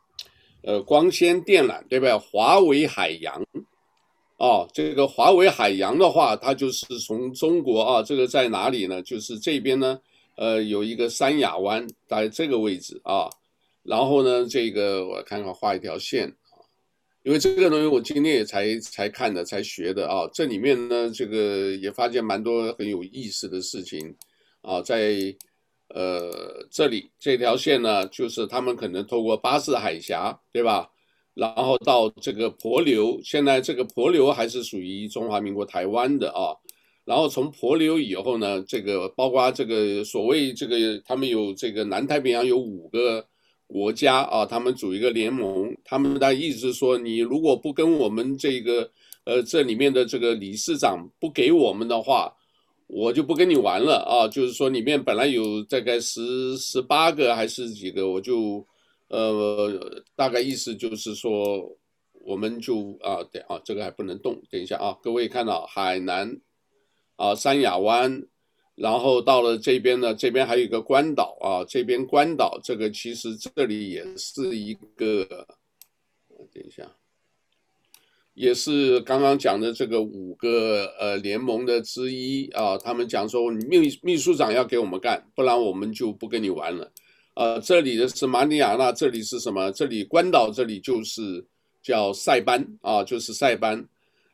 [0.62, 2.12] 呃光纤电缆，对不对？
[2.16, 3.40] 华为海洋。
[4.38, 9.02] 哦，这个华为海洋的话，它就是从中国啊，这个在哪里呢？
[9.02, 10.00] 就是这边呢，
[10.36, 13.28] 呃，有一个三亚湾在这个位置啊，
[13.82, 16.62] 然后呢，这个我看看画一条线啊，
[17.24, 20.30] 因为这个东西我今天也才才看的，才学的啊。
[20.32, 24.14] 这里面呢，这个也发现蛮多很有意思的事情
[24.62, 25.34] 啊，在
[25.88, 30.88] 呃这里这条线呢，就是他们可能透过巴士海峡，对吧？
[31.38, 36.52] 然后到这个婆留，现在这个婆留还是属于中华民国台湾的啊。
[37.04, 43.24] 然后从婆留以后呢，这个包括这个所谓这个他们有这个南太平洋有五个。
[43.70, 48.90] 国家啊，他们组一个联盟，他们的意思说，你如果不跟我们这个，
[49.24, 52.32] 呃，这里面的这个理事长不给我们的话，
[52.86, 54.26] 我就不跟你玩了啊。
[54.26, 58.66] 就是说，里面本来有大概十十八个还是几个，我就，
[59.08, 61.76] 呃，大概意思就是说，
[62.12, 66.40] 我们就啊，对啊，这个还不能动，等一下啊，各位看到海南，
[67.16, 68.26] 啊，三亚湾。
[68.74, 75.24] 然后到了这边呢，这边还有一个关岛啊，这边关岛这个其实这里也是一个，
[76.54, 76.88] 等一下，
[78.34, 82.78] 也是刚刚讲的这个五个呃联盟的之一啊。
[82.78, 86.92] 他们讲说，秘秘书长要给我们干，不然我们就不跟你玩了。
[87.38, 89.70] 呃，这里的是马里亚纳，这里是什么？
[89.70, 91.46] 这里关岛这里就是
[91.80, 93.88] 叫塞班啊，就是塞班。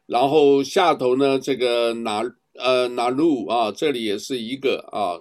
[0.07, 2.23] 然后下头呢，这个哪？
[2.55, 5.21] 呃，那路啊，这里也是一个啊，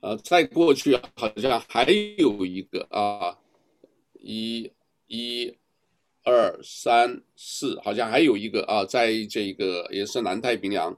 [0.00, 1.84] 呃，再过去好像还
[2.16, 3.36] 有一个啊，
[4.20, 4.72] 一、
[5.08, 5.54] 一、
[6.22, 10.96] 二、三、四，好像还有一个啊，在这个也是南太平洋，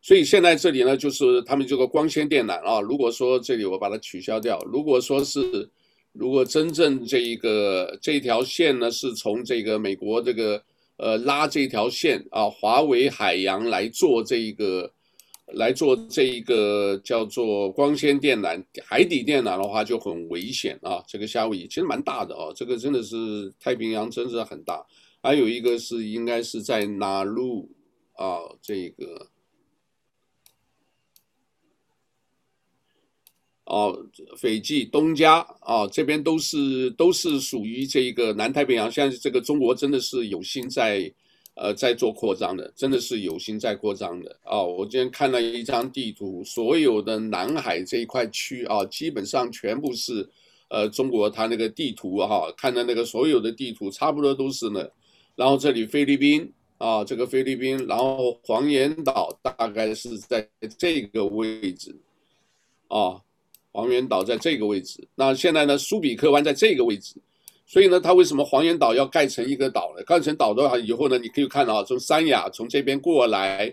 [0.00, 5.70] 所以现在这里呢，就是他们这个光纤电缆啊，如果说这里我把它取消掉，如果说是，
[6.12, 10.62] 如果真正这一个这条线呢，是从这个美国这个。
[11.02, 14.92] 呃，拉这条线啊，华为海洋来做这一个，
[15.54, 21.02] 来做这一个叫做光纤电缆、海底电缆的话就很危险啊。
[21.08, 24.84] 这个夏威夷其实蛮大的啊，这个真的是太平洋，真是很大。
[25.22, 27.70] 还有一个是应该是在哪路
[28.12, 29.26] 啊，这个。
[33.70, 33.96] 哦，
[34.36, 38.90] 斐济、东加啊，这边都是都是属于这个南太平洋。
[38.90, 41.08] 现在这个中国真的是有心在，
[41.54, 44.60] 呃，在做扩张的，真的是有心在扩张的啊。
[44.60, 50.28] 我今天看了一张地图，所有的南海这一块区啊，基本上全部是，
[50.66, 54.84] 呃，中国它那个地图哈、看的那个所有的地图差不多都是呢。
[55.36, 61.94] 然后这里菲律宾啊，这个菲律宾，然后黄岩岛大概是在这个位置，
[62.88, 63.22] 啊。
[63.72, 67.14] 黄岩岛在这个位置，那现在呢，苏比克湾在这个位置，
[67.66, 70.02] 所以呢，它为什么黄岩岛要盖成一个岛呢？
[70.04, 73.72] 盖成岛的话，以后呢，你可以看到从三亚从这边过来，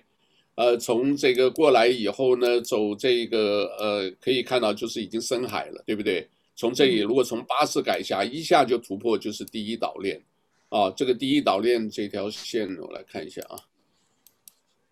[0.54, 6.28] 呃，从这个过来以后呢，走这个呃，可以看到就是已经深海了，对不对？
[6.56, 10.22] 从这里如果从巴士海峡一下就突破，就是第一岛链
[10.70, 10.90] 啊。
[10.92, 13.58] 这个第一岛链这条线，我来看一下啊，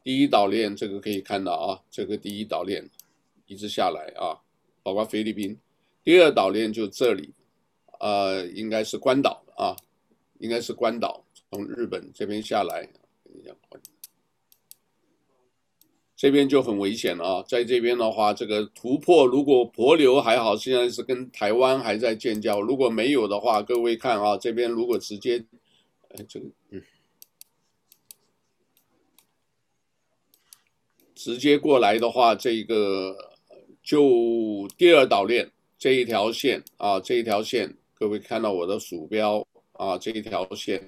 [0.04, 2.88] 第一岛链这个可以看到啊，这个第一岛链
[3.48, 4.38] 一直下来啊。
[4.86, 5.60] 包括菲律宾，
[6.04, 7.34] 第二岛链就这里，
[8.00, 9.76] 呃，应该是关岛啊，
[10.38, 12.88] 应该是关岛，从日本这边下来，
[16.16, 25.44] 这边就很危险了啊，在这边的话，这个突破如果帛琉还好，现在是跟台湾还在建交，如果没有的话，各位看啊，这边如果直接，
[26.10, 26.84] 哎，这个，嗯，
[31.16, 33.34] 直接过来的话，这个。
[33.86, 40.84] 就第二岛链这一条线啊，这一条线，各位看到我的鼠标啊，这一条线，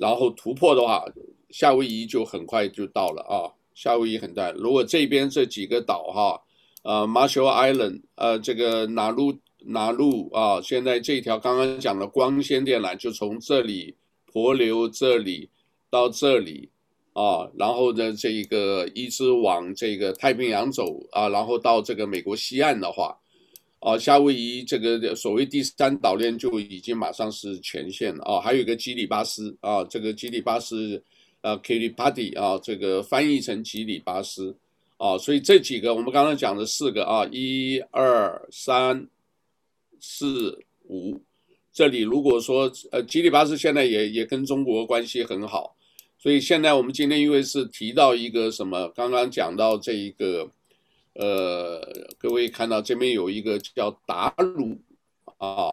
[0.00, 1.04] 然后突破的话，
[1.50, 4.50] 夏威夷就很快就到了啊，夏威夷很大。
[4.52, 6.42] 如果这边这几个岛哈，
[6.82, 13.94] 呃，Marshall Island，呃，这个哪路哪路啊，现在这条刚刚讲的光纤电缆就从这里
[14.24, 15.50] 婆流这里
[15.90, 16.70] 到这里。
[17.18, 23.18] 啊，然后呢，这一个一直往这个太平洋走啊，然后到这个美国西岸的话，
[23.80, 28.40] 啊，夏威夷这个所谓第三岛链就已经马上是全线了啊。
[28.40, 31.02] 还有一个基里巴斯啊，这个基里巴斯，
[31.40, 34.54] 呃，Kiribati 啊，这个翻译成基里巴斯
[34.96, 39.04] 啊，所以这几个我们刚刚讲的四个啊，一二三
[39.98, 41.20] 四五，
[41.72, 45.74] 这里如果说呃，基里巴斯现在也也跟中国关系很好。
[46.20, 50.50] 所以现在我们今天因为是提到一个什么，刚刚讲到这一个，
[51.14, 51.80] 呃，
[52.18, 54.76] 各位看到这边有一个叫达鲁
[55.38, 55.72] 啊，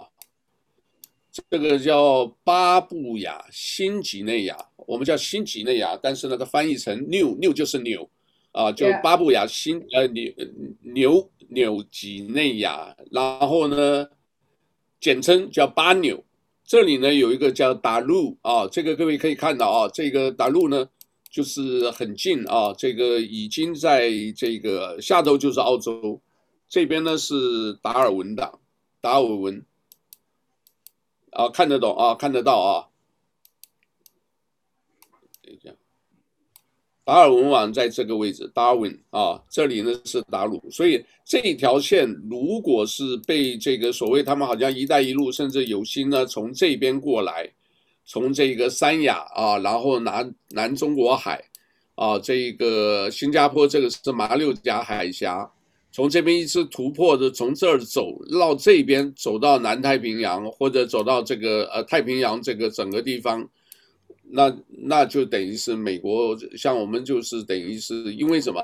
[1.32, 8.10] 这个叫巴布亚新几内亚，我们叫新几内亚，但是呢，它翻译成纽纽就是纽
[8.52, 10.32] 啊，叫巴布亚新呃纽
[10.82, 14.08] 纽纽几内亚，然后呢，
[15.00, 16.24] 简称叫巴纽
[16.66, 20.89] 这里呢有一个叫大陆啊，这个各位可以看到啊，这个大陆呢
[21.30, 26.20] 就是很近啊，这个已经在这个下周就是澳洲，
[26.68, 28.59] 这边呢是达尔文党，
[28.99, 29.63] 达尔文
[31.30, 32.88] 啊，看得懂啊，看得到啊。
[35.43, 35.72] 等一下。
[37.06, 47.47] 达尔文网在这个位置，Darwin 啊，这里呢是大陆，所以这一条线如果是被这个所谓他们好像“一带一路”，甚至有心呢从这边过来，
[48.06, 51.43] 从这个三亚啊，然后南南中国海
[51.93, 55.47] 啊，这个新加坡这个是马六甲海峡，
[55.91, 63.47] 从这边一直突破的，从这儿走绕这边走到南太平洋，或者走到这个呃太平洋这个整个地方。
[64.30, 68.62] 那那就等于是美国，像我们就是等于是因为什么？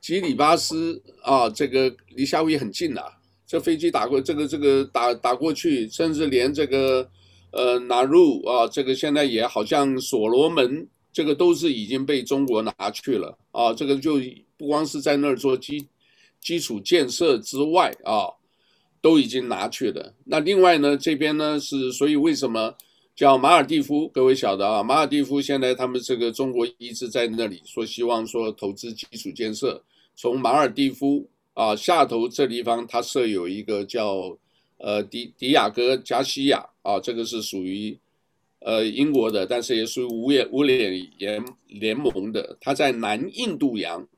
[0.00, 3.02] 基里巴斯啊，这个离夏威夷很近呐，
[3.46, 7.08] 这飞机打过，这个这个打打过去，甚至连这个
[7.52, 14.20] 呃纳入啊，这个现在也好像所罗门，这个都是已经被中国拿去了啊，这个就
[14.56, 15.86] 不光是在那儿做基
[16.40, 18.26] 基础建设之外啊，
[19.00, 20.14] 都已经拿去了。
[20.24, 22.74] 那另外呢，这边呢是所以为什么？
[23.14, 29.82] 叫马尔地夫，各位晓得啊，马尔地夫现在他们这个中国一直在那里说希望说投资基础建设，
[30.16, 34.34] 从马尔地夫啊下头这地方，它设有一个叫
[34.78, 37.96] 呃迪迪亚哥加西亚啊，这个是属于
[38.60, 44.08] 呃英国的，但是也属于五眼五眼联联盟的，它在南印度洋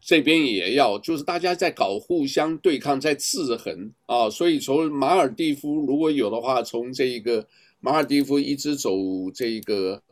[0.00, 7.46] 这边也要，就是大家在搞互相对抗，在制衡啊，所以从马尔地夫如果有的话，从这一个。
[7.80, 8.90] 马尔地夫一直走
[9.32, 10.02] 这个，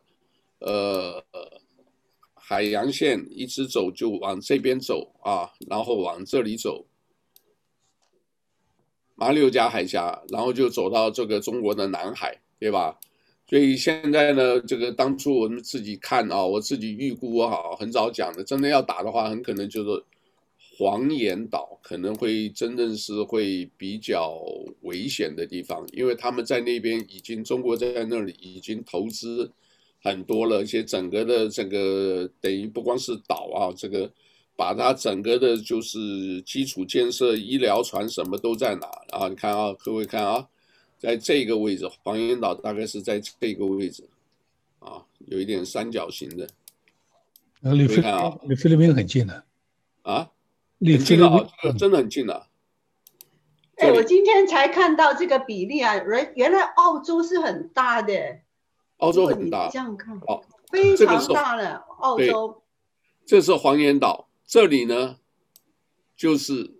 [0.60, 1.24] 呃，
[2.34, 6.86] 海洋线一直走就往这边走啊，然后往这里走，
[9.14, 12.98] 马六甲海峡，然后就走到这个中国的南海，对吧？
[13.48, 20.04] 所以现在呢，这个当初我们自己看啊，我自己预估啊，很早讲的，真的要打的话，很可能就是。
[20.78, 24.38] 黄岩岛可能会真正是会比较
[24.82, 29.50] 危险的地方，因为他们在那边已经，中国在那里已经投资
[30.02, 34.12] 很多了，而且整个的这个等于不光是岛啊，这个
[34.54, 38.86] 把它整个的就是基础建设、医疗船什么都在哪
[39.18, 39.28] 啊？
[39.28, 40.46] 你看啊，各位看啊，
[40.98, 44.06] 在这个位置，黄岩岛大概是在这个位置
[44.80, 46.46] 啊，有一点三角形的。
[47.62, 48.02] 离菲
[48.46, 49.42] 离菲律宾很近的
[50.02, 50.30] 啊。
[50.80, 52.48] 很近了啊，这个真的很近了。
[53.76, 58.14] 哎，我今天才看到这个比例啊，原原来澳洲是很大的。
[58.98, 62.62] 澳洲很大，这样看，哦，非常大的澳洲。
[63.26, 65.18] 这是黄岩岛，这里呢
[66.16, 66.78] 就是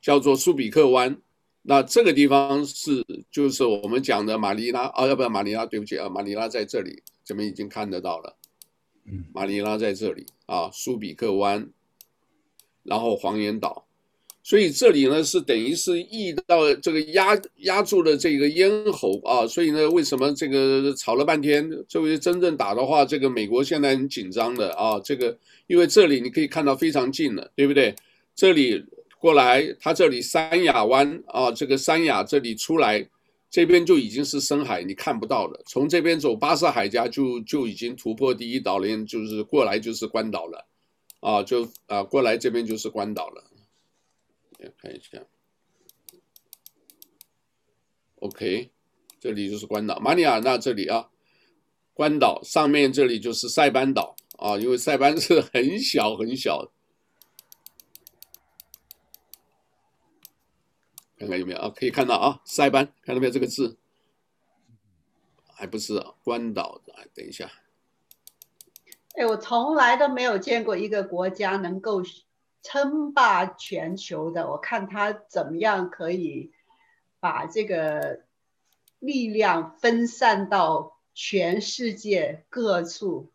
[0.00, 1.16] 叫做苏比克湾。
[1.62, 5.66] 那这个地方是就是我们讲的马尼拉啊，要不要马尼拉？
[5.66, 8.36] 对不起啊，马尼拉在这里，这边已经看得到了。
[9.04, 11.68] 嗯，马尼拉在这里啊，苏比克湾。
[12.82, 13.86] 然后黄岩岛，
[14.42, 25.36] 所以这里呢是等于是遇到这个压压住了这个咽喉啊，所以呢，为什么这个吵了半天，这回真正打的话，这个美国现在很紧张的啊，这个
[25.68, 27.94] 因为这里你可以看到非常近了，对不对？
[28.34, 28.84] 这里
[29.18, 33.08] 过来，它这里三亚湾啊，这个三亚这里出来，
[33.48, 35.62] 这边就已经是深海，你看不到了。
[35.66, 40.66] 从这边走巴士海峡就就已经突破第一岛链，就是过来就是关岛了。
[41.22, 43.48] 啊，就啊，过来这边就是关岛了。
[44.58, 45.24] 来看一下
[48.16, 48.70] ，OK，
[49.20, 51.10] 这里就是关岛，马里亚纳这里啊，
[51.94, 56.72] 关岛上面这里就是塞班岛啊，因为塞班是很小很小。
[61.18, 61.68] 看看有没有啊？
[61.70, 63.78] 可以看到啊，塞班，看到没有这个字？
[65.54, 67.48] 还不是关岛的，等一下。
[69.14, 72.02] 哎，我从来都没有见过一个国家能够
[72.62, 74.50] 称霸全球的。
[74.50, 76.50] 我看他怎么样可以
[77.20, 78.20] 把这个
[78.98, 83.30] 力量分散到全世界各处，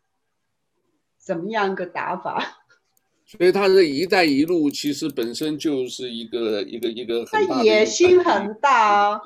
[1.16, 2.58] 怎么样个打法？
[3.24, 9.20] 所以他的一带一路其实本身就是一个一个一个很大的野心很大啊。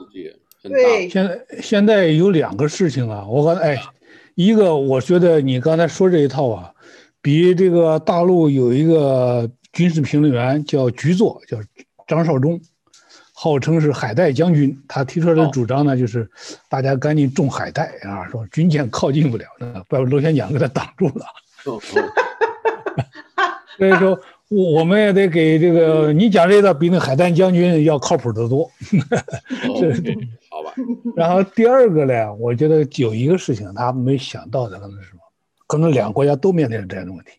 [0.64, 3.82] 对，现在现在有两个事情啊，我刚才哎。
[4.34, 6.72] 一个，我觉得你刚才说这一套啊，
[7.20, 11.58] 比这个大陆有一个军事评论员叫局座，叫
[12.06, 12.60] 张绍忠，
[13.34, 14.76] 号称是海带将军。
[14.88, 16.28] 他提出来的主张呢，就是
[16.68, 21.26] 大家赶紧种海带啊，说军舰靠近不了，那把螺旋桨给他挡住了。
[23.78, 24.18] 所以说，
[24.48, 28.64] 我们也得给这个你讲这个比那海带将军要靠谱得多。
[28.64, 28.70] 哦、
[29.68, 29.80] 好吧。
[29.80, 30.41] 吧。
[31.16, 35.20] 然后第二个呢，我觉得有一个事情他没想到的可能是什么？
[35.66, 37.32] 可能两个国家都面临着这样的问题，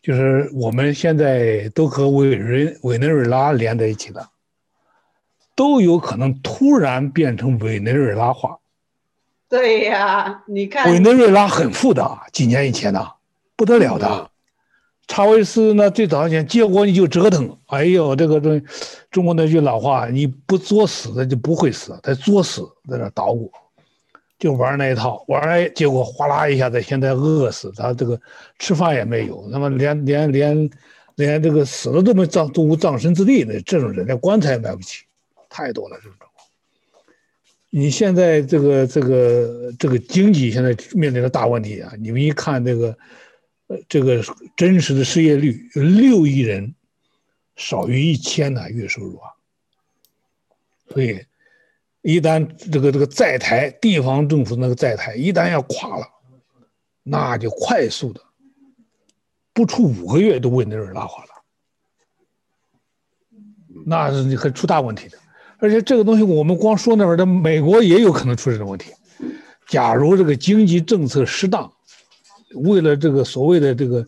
[0.00, 4.26] 就是我们现在都和委瑞委内瑞拉连在一起的，
[5.54, 8.58] 都有可能突然变成委内瑞拉化。
[9.48, 13.06] 对呀，你看委内瑞拉很富的，几年以前呢，
[13.54, 14.30] 不得了的。
[15.08, 17.56] 查韦斯呢，最早以前，结果你就折腾。
[17.66, 18.62] 哎呦，这个中
[19.10, 23.50] 中国那句老话，你不作死的就不会死，他作死在那捣鼓，
[24.38, 28.20] 就玩那一套，玩哎，结果哗啦一下子，现在饿死，他这个
[28.58, 30.70] 吃饭也没有，那么连连连
[31.14, 33.54] 连这个死了都没葬，都无葬身之地呢。
[33.64, 35.04] 这种人连棺材也买不起，
[35.48, 36.18] 太多了这种。
[37.70, 41.92] 你现在这个这个这个经济现在面临的大问题啊！
[41.98, 42.96] 你们一看这个，
[43.88, 44.22] 这个
[44.56, 46.74] 真实的失业率，六亿人，
[47.56, 49.30] 少于一千的月收入啊。
[50.88, 51.20] 所以，
[52.02, 56.06] 一旦这个这个在台地方政府那个在台一旦要垮了，
[57.02, 58.20] 那就快速的，
[59.52, 61.30] 不出五个月都为那人拉垮了，
[63.84, 65.18] 那是你很出大问题的。
[65.58, 68.92] 而且这个东西，我们光说那边的美国也有可能出这种问题。
[69.66, 71.72] 假如这个经济政策适当，
[72.54, 74.06] 为了这个所谓的这个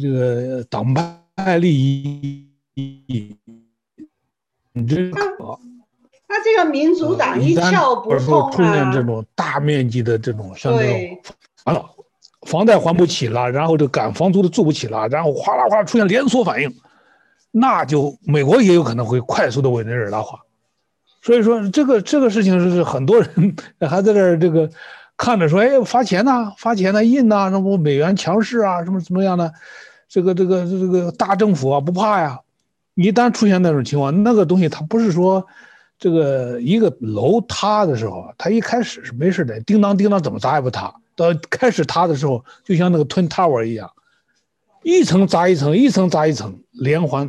[0.00, 3.36] 这个党派利益，
[4.72, 5.20] 你这个，
[6.28, 8.50] 他这个民主党一窍不通啊！
[8.50, 11.18] 出现这种大面积的这种像这种
[11.64, 11.84] 完了，
[12.42, 16.72] 房贷还不起了，然后这赶房租都住不起了，然后哗啦哗啦出现连锁反应，
[17.50, 20.40] 那就美国也有可能会快速的委内瑞拉化。
[21.20, 24.70] 所以说，这个这个事情是很多人还在这儿这个
[25.18, 29.52] 看着说，哎，发钱呐，发钱呐，印呐，什么美元强势啊，什么怎么样的，
[30.08, 32.40] 这个这个这个大政府啊不怕呀。
[32.94, 35.44] 一旦出现那种情况，那个东西它不是说
[35.98, 43.90] 这个一个楼塌的时候，它一开始是没事的，叮当叮当怎么砸也不塌，到开始塌的时候，就像那个 Twin Tower 一样，
[44.84, 47.28] 一层砸一层，一层砸一层，连环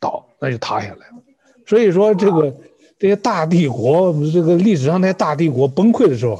[0.00, 1.22] 倒，那就塌下来了。
[1.64, 2.52] 所以说这个。
[2.98, 6.38] 这些大帝国，这个历史上那些大帝国崩溃的时候，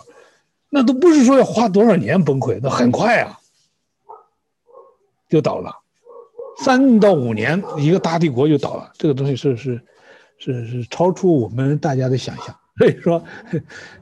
[0.70, 3.38] 那都不是说要花多少年崩溃，那很快啊，
[5.28, 5.74] 就倒了，
[6.58, 8.92] 三到五年一个大帝国就倒了。
[8.96, 9.80] 这个东西是是
[10.38, 13.22] 是是超出我们大家的想象， 所以说，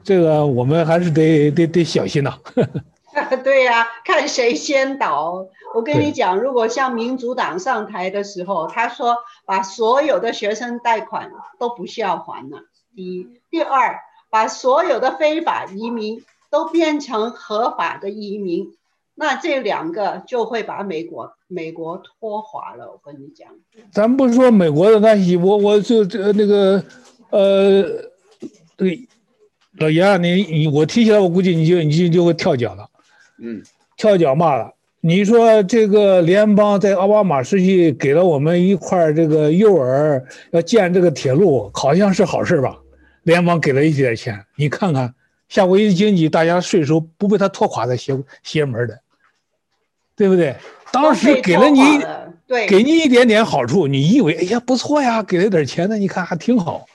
[0.03, 2.37] 这个我们还是得得得小心呐。
[3.43, 5.47] 对呀、啊，看谁先倒。
[5.73, 12.61] 我跟你讲，如果像民主党上台的时候，他说把所有的学生贷款都不需要还了。
[12.95, 13.99] 第一，第二，
[14.29, 18.67] 把所有的非法移民都变成合法的移民，
[19.15, 22.91] 那这两个就会把美国美国拖垮了。
[22.91, 23.47] 我跟你讲，
[23.91, 26.83] 咱不说美国的关系，我我就这那个，
[27.29, 27.83] 呃，
[28.75, 29.07] 对，
[29.77, 32.87] 老爷，你你我提起来，我估计你就你就就会跳脚了。
[33.41, 33.61] 嗯，
[33.97, 34.73] 跳脚骂了。
[35.01, 40.21] 你说这个联邦在奥巴马时期给了我们一块这个诱饵，
[40.51, 42.77] 要建这个铁路，好像是好事吧？
[43.23, 45.13] 联邦给了一点钱，你看看
[45.49, 49.01] 夏威夷经济，大家税收不被他拖垮在邪邪门的，
[50.15, 50.55] 对不对？
[50.93, 51.81] 当时给了你，
[52.47, 56.85] 对，给你一点点好处，你以为哎呀不错呀，给了点钱呢，你看还挺好，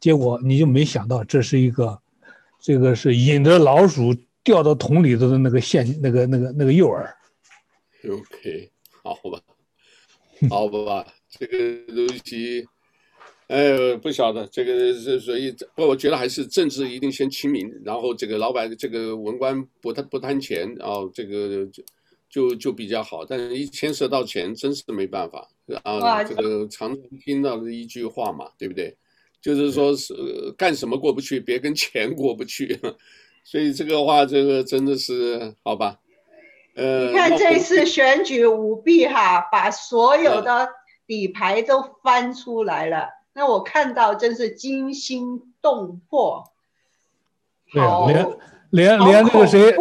[0.00, 2.00] 结果你就没想到这是一个，
[2.60, 4.16] 这个是引着老鼠。
[4.42, 7.06] 掉到桶里头的那个线，那个、那个、那个诱饵。
[8.10, 8.70] OK，
[9.02, 9.38] 好吧，
[10.48, 12.66] 好吧，这个东西，
[13.50, 21.82] 哎，不晓得这个是所以，不，我觉得还是政治一定先亲民，然后这个老板这个文官不贪不贪钱啊，这个就
[22.28, 23.24] 就就比较好。
[23.24, 25.48] 但是一牵涉到钱，真是没办法
[25.82, 26.22] 啊。
[26.22, 28.96] 这个常常听到的一句话嘛，对不对？
[29.42, 30.14] 就是说是
[30.56, 32.78] 干什么过不去，别跟钱过不去。
[33.42, 35.98] 所以这个话，这个真的是好吧？
[36.76, 40.68] 呃，你看这次选举舞弊哈，把所有 的
[41.04, 46.44] 底牌都翻出来了，那我看到真是惊心动魄。
[47.72, 47.82] 对，
[48.12, 48.26] 连
[48.70, 49.76] 连连那个谁，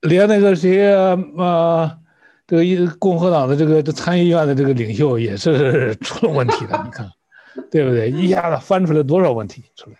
[0.00, 0.90] 连那个谁
[1.36, 1.98] 呃，
[2.46, 7.10] 这个一共和党的这个参议院的这个领袖也是出了问题的，你看，
[7.70, 8.10] 对不对？
[8.10, 9.96] 一下子翻出来多少问题出来？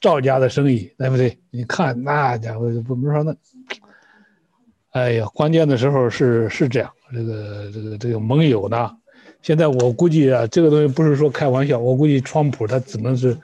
[0.00, 1.38] 赵家的生意，对不对？
[1.50, 3.36] 你看那家伙不能说那，
[4.90, 6.90] 哎呀，关键的时候是是这样。
[7.12, 8.90] 这个这个这个盟友呢，
[9.44, 13.38] 现在我估计啊，这个东西不是说开玩笑，我估计川普他只能是，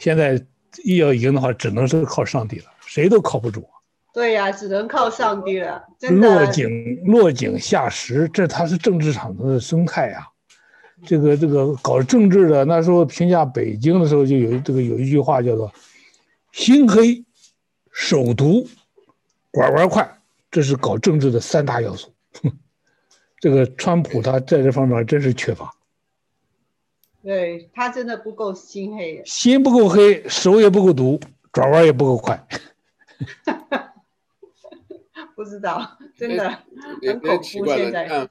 [0.00, 0.44] 现在
[0.98, 3.64] 要赢的话，只能是靠上帝了，谁都靠不住。
[4.12, 5.80] 对呀、啊，只能靠上帝了。
[6.10, 10.26] 落井落井下石，这他是政治场的生态呀、啊。
[11.06, 15.72] 这个这个搞政治的那时候评价北京的时候，就有这个有一句话叫做。
[16.50, 17.24] 心黑、
[17.92, 18.66] 手毒、
[19.52, 20.18] 拐弯快，
[20.50, 22.12] 这是搞政治的三大要素。
[23.44, 25.70] 这个川普他在这方面真是缺乏。
[27.22, 31.20] 对，他真的不够心黑，心不够黑，手也不够毒，
[31.52, 32.42] 转弯也不够快。
[35.36, 36.48] 不知道，真的
[37.02, 37.66] 很恐怖。
[37.66, 38.30] 现在，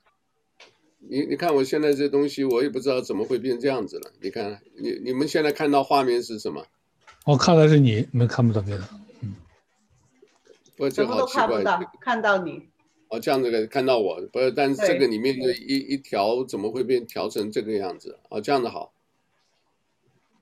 [0.97, 4.11] 你你看我现在这东西，我也不知道怎么会变这样子了。
[4.19, 6.65] 你看，你你们现在看到画面是什么？
[7.25, 8.83] 我看的是你，你们看不到别的。
[9.21, 9.35] 嗯，
[10.75, 12.72] 不，这好奇怪，看不到，看到你。
[13.13, 18.17] 哦，这样子看到我，不是，但是这个里面的一一条怎么会变调成这个样子？
[18.29, 18.91] 哦，这样子好。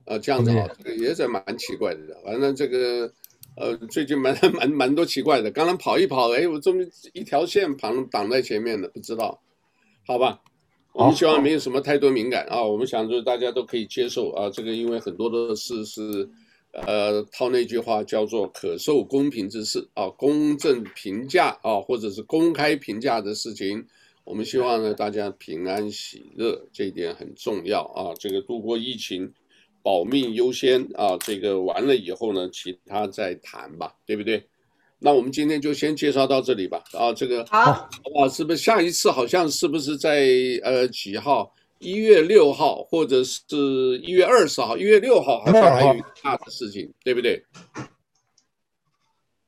[0.06, 2.18] 啊，这样子好，这个也是蛮奇怪的。
[2.24, 3.12] 反正这个。
[3.58, 6.82] 呃，最近蛮蛮蛮多奇怪的，刚刚跑一跑，哎，我这么
[7.12, 9.42] 一条线旁挡在前面的，不知道，
[10.08, 10.42] 好吧？
[10.94, 16.30] 我们希望没有什么太多敏感啊，我们想就是大家都可以接受啊，这个因为很多的事是，
[16.74, 23.86] 呃，套那句话叫做可受公平之事啊，公正评价啊，或者是公开评价的事情，
[24.24, 29.32] 我们希望呢大家平安喜乐，这一点很重要啊，这个度过疫情。
[29.84, 31.18] 保命优先啊！
[31.22, 34.46] 这个完了以后呢，其他再谈吧，对不对？
[35.00, 36.84] 那我们今天就先介绍到这里吧。
[36.94, 37.58] 啊，这个好
[38.16, 40.28] 啊，是不是下一次好像是不是在
[40.62, 41.52] 呃几号？
[41.82, 43.40] 一月六号，或者是
[44.04, 44.78] 一月二十号？
[44.78, 47.44] 一月六号好像还有一个大的事情，对不对？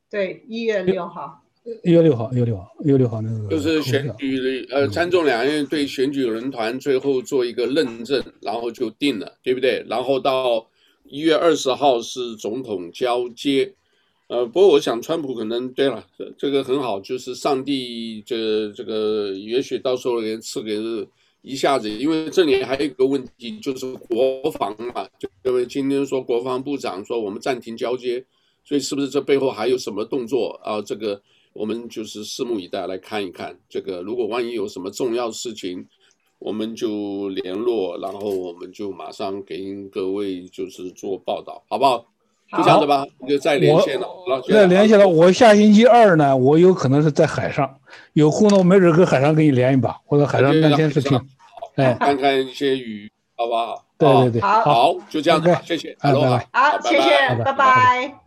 [0.10, 1.39] 对，一月六号。
[1.84, 9.81] 一月六号，一月六号，一月六号那个就是选举，呃，参众两院对选举人团最后做一个认证，然后就定了，对不对？
[9.88, 10.68] 然后到
[11.05, 13.73] 一月二十号是总统交接，
[14.27, 16.05] 呃，不过我想川普可能对了，
[16.38, 20.77] 这个很好，就是上帝这这个也许到时候给赐给
[21.44, 28.26] 一下子，因为这里还有一个问题就是国防嘛，就因为今天说国防部长说我们暂停交接，
[28.64, 30.82] 所以是不是这背后还有什么动作啊？
[30.82, 31.22] 这个。
[31.53, 34.02] 我们就是拭目以待，来看一看这个。
[34.02, 35.88] 如果万一有什么重要事情，
[36.40, 42.11] 我们就联络，然后我们就马上给各位就是做报道，好不好？
[42.54, 44.08] 好，就这样子吧，就再连线了。
[44.48, 45.08] 再联系了。
[45.08, 47.78] 我下星期二呢，我有可能是在海上，
[48.14, 51.20] 有空呢，我没准跟海上给你连一把，或者海上那天视频。
[51.78, 53.84] 哎，看看一些鱼，好不好？
[53.98, 58.23] 对对对，好，就这样子谢，谢谢，好，谢谢，拜拜。